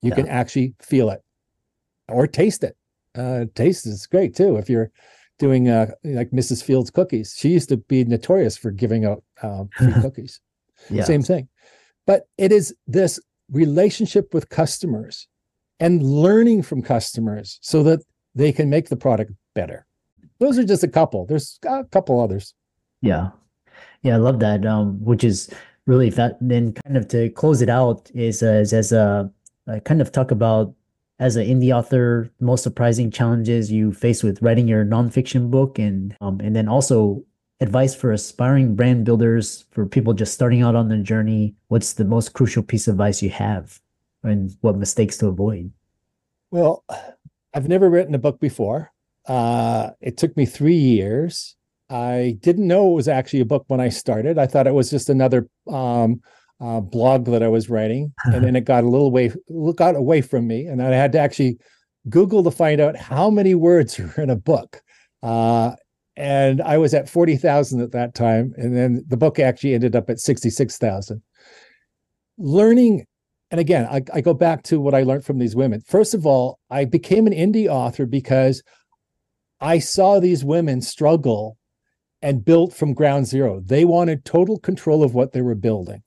You 0.02 0.10
yeah. 0.10 0.16
can 0.16 0.28
actually 0.28 0.76
feel 0.80 1.10
it 1.10 1.25
or 2.08 2.28
taste 2.28 2.64
it. 2.64 2.76
Uh, 3.16 3.46
taste 3.56 3.86
is 3.86 4.06
great 4.08 4.36
too. 4.36 4.58
If 4.58 4.70
you're 4.70 4.92
doing 5.40 5.70
uh, 5.70 5.92
like 6.04 6.32
Mrs. 6.32 6.64
Fields 6.64 6.92
cookies, 6.92 7.36
she 7.38 7.50
used 7.50 7.70
to 7.70 7.78
be 7.78 8.04
notorious 8.04 8.58
for 8.58 8.72
giving 8.72 9.06
out 9.06 9.24
uh, 9.42 9.64
free 9.78 9.94
cookies. 9.94 10.40
Yeah. 10.90 11.04
Same 11.04 11.24
thing. 11.24 11.48
But 12.06 12.28
it 12.38 12.52
is 12.52 12.76
this 12.88 13.20
relationship 13.52 14.34
with 14.34 14.50
customers 14.50 15.28
and 15.80 16.04
learning 16.04 16.64
from 16.64 16.82
customers 16.82 17.60
so 17.62 17.84
that 17.84 18.02
they 18.34 18.52
can 18.52 18.70
make 18.70 18.90
the 18.90 18.96
product 18.96 19.32
better. 19.54 19.86
Those 20.40 20.60
are 20.60 20.64
just 20.64 20.84
a 20.84 20.88
couple. 20.88 21.26
There's 21.26 21.60
a 21.66 21.86
couple 21.86 22.20
others. 22.20 22.54
Yeah. 23.02 23.30
Yeah, 24.02 24.16
I 24.16 24.18
love 24.18 24.40
that. 24.40 24.66
Um, 24.66 25.04
which 25.04 25.24
is 25.24 25.50
really 25.86 26.10
that 26.12 26.38
then 26.42 26.74
kind 26.74 26.98
of 26.98 27.08
to 27.10 27.30
close 27.30 27.62
it 27.62 27.70
out 27.70 28.10
is 28.14 28.44
uh, 28.44 28.62
is 28.62 28.74
as 28.74 28.92
a 28.92 29.32
I 29.68 29.80
kind 29.80 30.02
of 30.02 30.12
talk 30.12 30.32
about 30.32 30.74
as 31.20 31.36
an 31.36 31.48
indie 31.48 31.76
author, 31.76 32.30
most 32.40 32.64
surprising 32.64 33.10
challenges 33.10 33.72
you 33.72 33.94
face 33.94 34.24
with 34.24 34.42
writing 34.42 34.68
your 34.68 34.84
nonfiction 34.84 35.50
book, 35.50 35.80
and 35.80 36.16
um, 36.22 36.40
and 36.42 36.56
then 36.56 36.68
also 36.68 37.24
advice 37.62 37.96
for 37.96 38.12
aspiring 38.12 38.76
brand 38.76 39.06
builders 39.06 39.66
for 39.72 39.86
people 39.86 40.14
just 40.14 40.34
starting 40.34 40.62
out 40.62 40.76
on 40.76 40.90
their 40.90 41.02
journey. 41.02 41.56
What's 41.70 41.94
the 41.94 42.06
most 42.06 42.34
crucial 42.34 42.64
piece 42.64 42.88
of 42.88 42.96
advice 42.96 43.22
you 43.22 43.30
have, 43.30 43.80
and 44.24 44.56
what 44.62 44.78
mistakes 44.78 45.18
to 45.18 45.28
avoid? 45.28 45.72
Well, 46.52 46.84
I've 47.54 47.70
never 47.70 47.90
written 47.90 48.16
a 48.16 48.20
book 48.20 48.40
before. 48.40 48.92
Uh, 49.26 49.92
it 50.02 50.18
took 50.18 50.36
me 50.36 50.46
three 50.46 50.76
years. 50.76 51.56
I 51.90 52.38
didn't 52.42 52.68
know 52.68 52.92
it 52.92 52.96
was 52.96 53.08
actually 53.08 53.42
a 53.42 53.46
book 53.46 53.66
when 53.68 53.80
I 53.80 53.90
started. 53.90 54.38
I 54.38 54.48
thought 54.48 54.68
it 54.68 54.74
was 54.74 54.90
just 54.90 55.10
another 55.10 55.48
um, 55.72 56.22
uh, 56.62 56.80
blog 56.80 57.26
that 57.26 57.44
I 57.44 57.48
was 57.48 57.70
writing, 57.70 58.14
and 58.26 58.44
then 58.44 58.56
it 58.56 58.66
got 58.66 58.84
a 58.84 58.90
little 58.90 59.12
way 59.12 59.32
got 59.76 59.96
away 59.96 60.22
from 60.22 60.48
me, 60.48 60.66
and 60.66 60.82
I 60.82 60.90
had 60.90 61.12
to 61.14 61.20
actually 61.20 61.58
Google 62.10 62.44
to 62.44 62.52
find 62.52 62.80
out 62.80 62.96
how 62.96 63.30
many 63.30 63.56
words 63.56 64.00
are 64.18 64.22
in 64.22 64.30
a 64.30 64.36
book. 64.36 64.82
Uh, 65.24 65.72
and 66.18 66.62
I 66.62 66.78
was 66.78 66.94
at 66.94 67.10
forty 67.10 67.36
thousand 67.36 67.82
at 67.82 67.92
that 67.92 68.16
time, 68.16 68.54
and 68.58 68.76
then 68.76 69.04
the 69.08 69.18
book 69.18 69.40
actually 69.40 69.74
ended 69.74 69.96
up 69.96 70.10
at 70.10 70.20
sixty 70.20 70.50
six 70.50 70.78
thousand. 70.78 71.22
Learning, 72.38 73.06
and 73.52 73.60
again, 73.60 73.86
I, 73.90 74.02
I 74.14 74.22
go 74.22 74.34
back 74.34 74.64
to 74.64 74.80
what 74.80 74.94
I 74.94 75.04
learned 75.04 75.26
from 75.26 75.40
these 75.40 75.56
women. 75.56 75.82
First 75.82 76.14
of 76.14 76.26
all, 76.26 76.60
I 76.70 76.86
became 76.86 77.28
an 77.28 77.34
indie 77.34 77.68
author 77.68 78.06
because 78.06 78.62
I 79.60 79.80
saw 79.80 80.20
these 80.20 80.44
women 80.44 80.82
struggle 80.82 81.58
and 82.22 82.44
built 82.44 82.74
from 82.74 82.94
ground 82.94 83.28
zero. 83.28 83.62
They 83.64 83.86
wanted 83.86 84.26
total 84.26 84.58
control 84.60 85.04
of 85.04 85.14
what 85.14 85.32
they 85.32 85.42
were 85.42 85.56
building. 85.56 86.02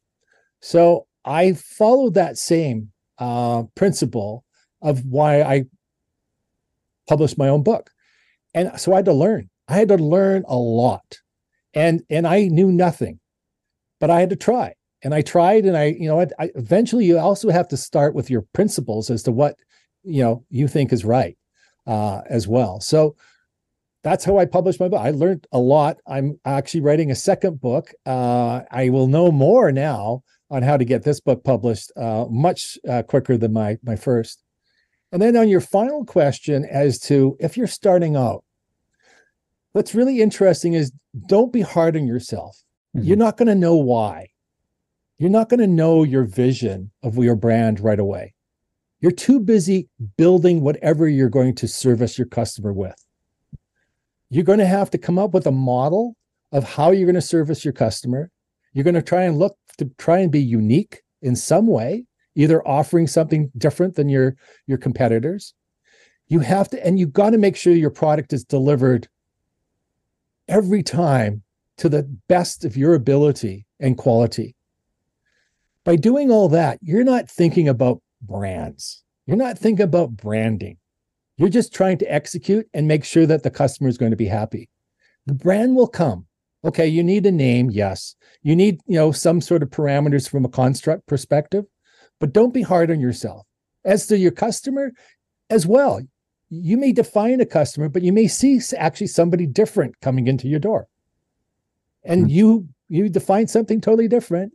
So 0.60 1.06
I 1.24 1.52
followed 1.52 2.14
that 2.14 2.38
same 2.38 2.90
uh, 3.18 3.64
principle 3.74 4.44
of 4.82 5.04
why 5.04 5.42
I 5.42 5.64
published 7.08 7.38
my 7.38 7.48
own 7.48 7.62
book. 7.62 7.90
And 8.54 8.78
so 8.80 8.92
I 8.92 8.96
had 8.96 9.04
to 9.06 9.12
learn. 9.12 9.50
I 9.68 9.74
had 9.74 9.88
to 9.88 9.96
learn 9.96 10.44
a 10.48 10.56
lot. 10.56 11.20
And 11.74 12.02
and 12.08 12.26
I 12.26 12.44
knew 12.44 12.72
nothing, 12.72 13.20
but 14.00 14.10
I 14.10 14.20
had 14.20 14.30
to 14.30 14.36
try. 14.36 14.74
And 15.02 15.14
I 15.14 15.22
tried 15.22 15.64
and 15.64 15.76
I, 15.76 15.96
you 15.98 16.08
know, 16.08 16.20
I, 16.20 16.26
I 16.38 16.50
eventually 16.54 17.04
you 17.04 17.18
also 17.18 17.50
have 17.50 17.68
to 17.68 17.76
start 17.76 18.14
with 18.14 18.30
your 18.30 18.42
principles 18.52 19.10
as 19.10 19.22
to 19.24 19.32
what, 19.32 19.56
you 20.02 20.22
know, 20.22 20.44
you 20.48 20.66
think 20.66 20.92
is 20.92 21.04
right 21.04 21.36
uh, 21.86 22.22
as 22.28 22.48
well. 22.48 22.80
So 22.80 23.14
that's 24.02 24.24
how 24.24 24.38
I 24.38 24.44
published 24.44 24.80
my 24.80 24.88
book. 24.88 25.00
I 25.00 25.10
learned 25.10 25.46
a 25.52 25.58
lot. 25.58 25.98
I'm 26.06 26.40
actually 26.44 26.80
writing 26.80 27.10
a 27.10 27.16
second 27.16 27.60
book. 27.60 27.92
Uh, 28.06 28.62
I 28.70 28.88
will 28.88 29.08
know 29.08 29.30
more 29.30 29.70
now 29.70 30.22
on 30.50 30.62
how 30.62 30.76
to 30.76 30.84
get 30.84 31.02
this 31.02 31.20
book 31.20 31.44
published 31.44 31.92
uh, 31.96 32.26
much 32.30 32.78
uh, 32.88 33.02
quicker 33.02 33.36
than 33.36 33.52
my 33.52 33.78
my 33.82 33.96
first. 33.96 34.42
And 35.12 35.22
then 35.22 35.36
on 35.36 35.48
your 35.48 35.60
final 35.60 36.04
question 36.04 36.66
as 36.70 36.98
to 37.00 37.36
if 37.40 37.56
you're 37.56 37.66
starting 37.66 38.16
out, 38.16 38.44
what's 39.72 39.94
really 39.94 40.20
interesting 40.20 40.74
is 40.74 40.92
don't 41.26 41.52
be 41.52 41.62
hard 41.62 41.96
on 41.96 42.06
yourself. 42.06 42.62
Mm-hmm. 42.96 43.06
You're 43.06 43.16
not 43.16 43.36
going 43.36 43.48
to 43.48 43.54
know 43.54 43.76
why. 43.76 44.28
You're 45.18 45.30
not 45.30 45.48
going 45.48 45.60
to 45.60 45.66
know 45.66 46.04
your 46.04 46.24
vision 46.24 46.90
of 47.02 47.16
your 47.16 47.34
brand 47.34 47.80
right 47.80 47.98
away. 47.98 48.34
You're 49.00 49.12
too 49.12 49.40
busy 49.40 49.88
building 50.16 50.60
whatever 50.60 51.08
you're 51.08 51.28
going 51.28 51.54
to 51.56 51.68
service 51.68 52.18
your 52.18 52.26
customer 52.26 52.72
with. 52.72 52.94
You're 54.30 54.44
going 54.44 54.58
to 54.58 54.66
have 54.66 54.90
to 54.90 54.98
come 54.98 55.18
up 55.18 55.32
with 55.32 55.46
a 55.46 55.52
model 55.52 56.16
of 56.52 56.64
how 56.64 56.90
you're 56.90 57.06
going 57.06 57.14
to 57.14 57.20
service 57.20 57.64
your 57.64 57.72
customer. 57.72 58.30
You're 58.72 58.84
going 58.84 58.94
to 58.94 59.02
try 59.02 59.22
and 59.22 59.38
look 59.38 59.56
to 59.78 59.90
try 59.98 60.18
and 60.18 60.30
be 60.30 60.40
unique 60.40 61.02
in 61.22 61.34
some 61.34 61.66
way, 61.66 62.04
either 62.34 62.66
offering 62.66 63.06
something 63.06 63.50
different 63.56 63.94
than 63.94 64.08
your 64.08 64.36
your 64.66 64.78
competitors. 64.78 65.54
You 66.28 66.40
have 66.40 66.68
to, 66.70 66.86
and 66.86 66.98
you 66.98 67.06
got 67.06 67.30
to 67.30 67.38
make 67.38 67.56
sure 67.56 67.72
your 67.72 67.90
product 67.90 68.32
is 68.32 68.44
delivered 68.44 69.08
every 70.46 70.82
time 70.82 71.42
to 71.78 71.88
the 71.88 72.02
best 72.28 72.64
of 72.64 72.76
your 72.76 72.94
ability 72.94 73.66
and 73.80 73.96
quality. 73.96 74.54
By 75.84 75.96
doing 75.96 76.30
all 76.30 76.48
that, 76.50 76.78
you're 76.82 77.04
not 77.04 77.30
thinking 77.30 77.68
about 77.68 78.02
brands. 78.20 79.04
You're 79.26 79.36
not 79.36 79.58
thinking 79.58 79.84
about 79.84 80.16
branding. 80.16 80.76
You're 81.38 81.48
just 81.48 81.72
trying 81.72 81.98
to 81.98 82.12
execute 82.12 82.68
and 82.74 82.86
make 82.86 83.04
sure 83.04 83.24
that 83.24 83.42
the 83.42 83.50
customer 83.50 83.88
is 83.88 83.96
going 83.96 84.10
to 84.10 84.16
be 84.16 84.26
happy. 84.26 84.68
The 85.26 85.34
brand 85.34 85.76
will 85.76 85.86
come 85.86 86.26
okay 86.64 86.86
you 86.86 87.02
need 87.02 87.24
a 87.26 87.32
name 87.32 87.70
yes 87.70 88.16
you 88.42 88.54
need 88.56 88.80
you 88.86 88.96
know 88.96 89.12
some 89.12 89.40
sort 89.40 89.62
of 89.62 89.70
parameters 89.70 90.28
from 90.28 90.44
a 90.44 90.48
construct 90.48 91.06
perspective 91.06 91.64
but 92.20 92.32
don't 92.32 92.54
be 92.54 92.62
hard 92.62 92.90
on 92.90 93.00
yourself 93.00 93.46
as 93.84 94.06
to 94.06 94.18
your 94.18 94.32
customer 94.32 94.92
as 95.50 95.66
well 95.66 96.00
you 96.50 96.76
may 96.76 96.92
define 96.92 97.40
a 97.40 97.46
customer, 97.46 97.88
but 97.88 98.02
you 98.02 98.12
may 98.12 98.26
see 98.26 98.60
actually 98.76 99.08
somebody 99.08 99.46
different 99.46 100.00
coming 100.00 100.26
into 100.26 100.48
your 100.48 100.60
door. 100.60 100.88
And 102.04 102.22
mm-hmm. 102.22 102.30
you 102.30 102.68
you 102.88 103.08
define 103.08 103.48
something 103.48 103.80
totally 103.80 104.08
different. 104.08 104.52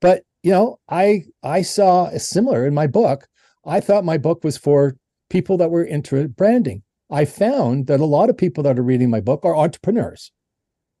But 0.00 0.24
you 0.42 0.52
know, 0.52 0.78
I 0.88 1.24
I 1.42 1.62
saw 1.62 2.06
a 2.06 2.18
similar 2.18 2.66
in 2.66 2.74
my 2.74 2.86
book. 2.86 3.26
I 3.64 3.80
thought 3.80 4.04
my 4.04 4.18
book 4.18 4.44
was 4.44 4.56
for 4.56 4.96
people 5.28 5.56
that 5.58 5.70
were 5.70 5.84
into 5.84 6.28
branding. 6.28 6.82
I 7.10 7.24
found 7.24 7.86
that 7.86 8.00
a 8.00 8.04
lot 8.04 8.30
of 8.30 8.36
people 8.36 8.62
that 8.64 8.78
are 8.78 8.82
reading 8.82 9.10
my 9.10 9.20
book 9.20 9.44
are 9.44 9.56
entrepreneurs, 9.56 10.32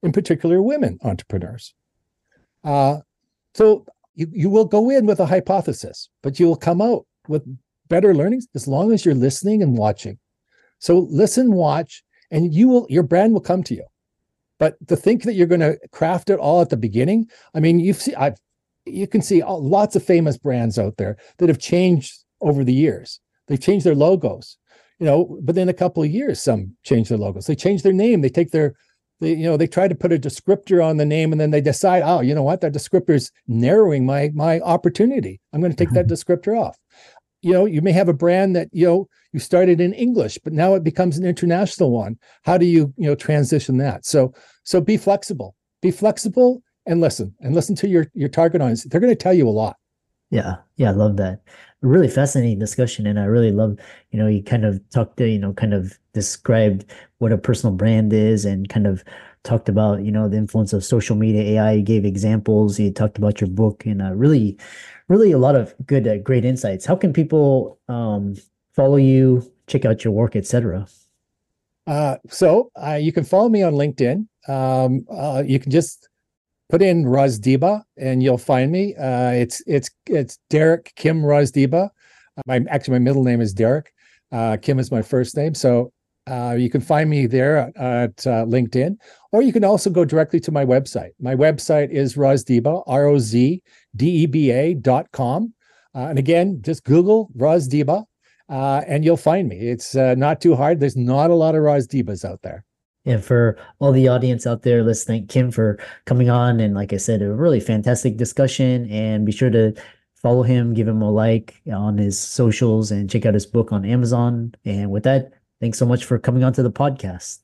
in 0.02 0.12
particular 0.12 0.62
women 0.62 0.98
entrepreneurs. 1.02 1.74
Uh, 2.64 2.98
so 3.54 3.84
you, 4.14 4.26
you 4.32 4.50
will 4.50 4.64
go 4.64 4.90
in 4.90 5.06
with 5.06 5.20
a 5.20 5.26
hypothesis, 5.26 6.08
but 6.22 6.38
you 6.38 6.46
will 6.46 6.56
come 6.56 6.80
out 6.80 7.06
with 7.28 7.42
better 7.88 8.14
learnings 8.14 8.46
as 8.54 8.68
long 8.68 8.92
as 8.92 9.04
you're 9.04 9.14
listening 9.14 9.62
and 9.62 9.76
watching. 9.76 10.18
So 10.78 11.06
listen, 11.10 11.52
watch, 11.52 12.02
and 12.30 12.54
you 12.54 12.68
will 12.68 12.86
your 12.88 13.02
brand 13.02 13.32
will 13.32 13.40
come 13.40 13.62
to 13.64 13.74
you. 13.74 13.84
But 14.58 14.76
to 14.88 14.96
think 14.96 15.22
that 15.24 15.34
you're 15.34 15.46
going 15.46 15.60
to 15.60 15.78
craft 15.90 16.30
it 16.30 16.38
all 16.38 16.60
at 16.60 16.68
the 16.68 16.76
beginning, 16.76 17.28
I 17.54 17.60
mean, 17.60 17.80
you've 17.80 17.96
seen 18.00 18.14
I've 18.16 18.38
you 18.86 19.06
can 19.06 19.22
see 19.22 19.42
lots 19.42 19.96
of 19.96 20.04
famous 20.04 20.38
brands 20.38 20.78
out 20.78 20.96
there 20.96 21.16
that 21.38 21.48
have 21.48 21.58
changed 21.58 22.24
over 22.40 22.64
the 22.64 22.72
years. 22.72 23.20
They've 23.46 23.60
changed 23.60 23.84
their 23.84 23.94
logos, 23.94 24.56
you 24.98 25.06
know, 25.06 25.38
but 25.42 25.58
in 25.58 25.68
a 25.68 25.74
couple 25.74 26.02
of 26.02 26.10
years, 26.10 26.42
some 26.42 26.76
change 26.84 27.08
their 27.08 27.18
logos. 27.18 27.46
They 27.46 27.54
change 27.56 27.82
their 27.82 27.92
name. 27.92 28.20
They 28.20 28.28
take 28.28 28.50
their, 28.50 28.74
they, 29.20 29.34
you 29.34 29.44
know, 29.44 29.56
they 29.56 29.66
try 29.66 29.88
to 29.88 29.94
put 29.94 30.12
a 30.12 30.18
descriptor 30.18 30.84
on 30.84 30.96
the 30.96 31.04
name, 31.04 31.32
and 31.32 31.40
then 31.40 31.50
they 31.50 31.60
decide, 31.60 32.02
oh, 32.04 32.20
you 32.20 32.34
know 32.34 32.42
what, 32.42 32.60
that 32.60 32.72
descriptor 32.72 33.10
is 33.10 33.30
narrowing 33.46 34.06
my 34.06 34.30
my 34.34 34.60
opportunity. 34.60 35.40
I'm 35.52 35.60
going 35.60 35.72
to 35.72 35.76
take 35.76 35.92
that 35.94 36.06
mm-hmm. 36.06 36.32
descriptor 36.32 36.60
off. 36.60 36.76
You 37.42 37.52
know, 37.52 37.64
you 37.64 37.80
may 37.80 37.92
have 37.92 38.08
a 38.08 38.14
brand 38.14 38.56
that 38.56 38.68
you 38.72 38.86
know 38.86 39.08
you 39.32 39.40
started 39.40 39.80
in 39.80 39.92
English, 39.92 40.38
but 40.42 40.52
now 40.52 40.74
it 40.74 40.84
becomes 40.84 41.18
an 41.18 41.24
international 41.24 41.90
one. 41.90 42.18
How 42.42 42.58
do 42.58 42.66
you 42.66 42.92
you 42.96 43.06
know 43.06 43.14
transition 43.14 43.78
that? 43.78 44.04
So 44.04 44.32
so 44.64 44.80
be 44.80 44.96
flexible. 44.96 45.54
Be 45.82 45.90
flexible 45.90 46.62
and 46.86 47.00
listen 47.00 47.34
and 47.40 47.54
listen 47.54 47.74
to 47.76 47.88
your 47.88 48.06
your 48.14 48.28
target 48.28 48.60
audience. 48.60 48.84
They're 48.84 49.00
going 49.00 49.12
to 49.12 49.16
tell 49.16 49.34
you 49.34 49.48
a 49.48 49.50
lot. 49.50 49.76
Yeah, 50.30 50.56
yeah, 50.76 50.90
I 50.90 50.92
love 50.92 51.16
that. 51.16 51.40
Really 51.82 52.08
fascinating 52.08 52.58
discussion, 52.58 53.06
and 53.06 53.18
I 53.18 53.24
really 53.24 53.52
love 53.52 53.78
you 54.10 54.18
know 54.18 54.26
you 54.26 54.42
kind 54.42 54.66
of 54.66 54.86
talked 54.90 55.16
to 55.16 55.26
you 55.26 55.38
know 55.38 55.54
kind 55.54 55.72
of 55.72 55.98
described 56.12 56.84
what 57.18 57.32
a 57.32 57.38
personal 57.38 57.74
brand 57.74 58.12
is, 58.12 58.44
and 58.44 58.68
kind 58.68 58.86
of 58.86 59.02
talked 59.44 59.66
about 59.70 60.02
you 60.02 60.12
know 60.12 60.28
the 60.28 60.36
influence 60.36 60.74
of 60.74 60.84
social 60.84 61.16
media, 61.16 61.58
AI. 61.58 61.72
You 61.72 61.82
gave 61.82 62.04
examples. 62.04 62.78
You 62.78 62.92
talked 62.92 63.16
about 63.16 63.40
your 63.40 63.48
book, 63.48 63.86
and 63.86 64.02
uh, 64.02 64.12
really, 64.12 64.58
really 65.08 65.32
a 65.32 65.38
lot 65.38 65.56
of 65.56 65.74
good, 65.86 66.06
uh, 66.06 66.18
great 66.18 66.44
insights. 66.44 66.84
How 66.84 66.96
can 66.96 67.14
people 67.14 67.78
um, 67.88 68.36
follow 68.74 68.96
you, 68.96 69.50
check 69.66 69.86
out 69.86 70.04
your 70.04 70.12
work, 70.12 70.36
etc.? 70.36 70.86
Uh, 71.86 72.18
so 72.28 72.70
uh, 72.76 72.98
you 73.00 73.10
can 73.10 73.24
follow 73.24 73.48
me 73.48 73.62
on 73.62 73.72
LinkedIn. 73.72 74.26
Um, 74.48 75.06
uh, 75.10 75.42
you 75.46 75.58
can 75.58 75.72
just 75.72 76.09
put 76.70 76.82
in 76.82 77.04
Rozdeba 77.04 77.82
and 77.96 78.22
you'll 78.22 78.38
find 78.38 78.70
me. 78.70 78.94
Uh, 78.94 79.32
it's 79.32 79.62
it's 79.66 79.90
it's 80.06 80.38
Derrick 80.48 80.92
Kim 80.96 81.22
Rozdeba. 81.22 81.90
Uh, 82.36 82.42
my 82.46 82.60
actually 82.70 82.92
my 82.92 83.00
middle 83.00 83.24
name 83.24 83.40
is 83.40 83.52
Derrick. 83.52 83.92
Uh, 84.32 84.56
Kim 84.56 84.78
is 84.78 84.90
my 84.92 85.02
first 85.02 85.36
name, 85.36 85.54
so 85.54 85.92
uh, 86.28 86.54
you 86.56 86.70
can 86.70 86.80
find 86.80 87.10
me 87.10 87.26
there 87.26 87.72
at, 87.76 88.24
uh, 88.24 88.44
LinkedIn, 88.46 88.94
or 89.32 89.42
you 89.42 89.52
can 89.52 89.64
also 89.64 89.90
go 89.90 90.04
directly 90.04 90.38
to 90.38 90.52
my 90.52 90.64
website. 90.64 91.10
My 91.18 91.34
website 91.34 91.90
is 91.90 92.14
Rozdeba, 92.14 92.84
R 92.86 93.06
O 93.06 93.18
Z 93.18 93.60
D 93.96 94.06
E 94.06 94.26
B 94.26 94.52
A 94.52 94.74
dot 94.74 95.10
com. 95.10 95.52
Uh, 95.92 96.06
and 96.06 96.18
again, 96.20 96.60
just 96.62 96.84
Google 96.84 97.28
Rozdeba, 97.36 98.04
and 98.48 99.04
you'll 99.04 99.16
find 99.16 99.48
me. 99.48 99.56
It's 99.56 99.96
not 99.96 100.40
too 100.40 100.54
hard. 100.54 100.78
There's 100.78 100.96
not 100.96 101.30
a 101.30 101.34
lot 101.34 101.56
of 101.56 101.62
Rozdebas 101.62 102.24
out 102.24 102.42
there. 102.42 102.64
And 103.06 103.24
for 103.24 103.56
all 103.78 103.92
the 103.92 104.08
audience 104.08 104.46
out 104.46 104.62
there, 104.62 104.82
let's 104.82 105.04
thank 105.04 105.28
Kim 105.28 105.50
for 105.50 105.78
coming 106.04 106.28
on. 106.28 106.60
And 106.60 106.74
like 106.74 106.92
I 106.92 106.98
said, 106.98 107.22
a 107.22 107.32
really 107.32 107.60
fantastic 107.60 108.16
discussion. 108.16 108.90
And 108.90 109.24
be 109.24 109.32
sure 109.32 109.50
to 109.50 109.74
follow 110.14 110.42
him, 110.42 110.74
give 110.74 110.86
him 110.86 111.00
a 111.00 111.10
like 111.10 111.60
on 111.72 111.96
his 111.96 112.18
socials, 112.18 112.90
and 112.90 113.08
check 113.08 113.24
out 113.24 113.34
his 113.34 113.46
book 113.46 113.72
on 113.72 113.86
Amazon. 113.86 114.54
And 114.64 114.90
with 114.90 115.04
that, 115.04 115.32
thanks 115.60 115.78
so 115.78 115.86
much 115.86 116.04
for 116.04 116.18
coming 116.18 116.44
on 116.44 116.52
to 116.54 116.62
the 116.62 116.70
podcast. 116.70 117.38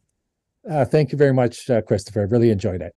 Uh, 0.70 0.84
thank 0.84 1.10
you 1.12 1.18
very 1.18 1.32
much, 1.32 1.70
uh, 1.70 1.80
Christopher. 1.80 2.20
I 2.20 2.24
really 2.24 2.50
enjoyed 2.50 2.82
it. 2.82 2.94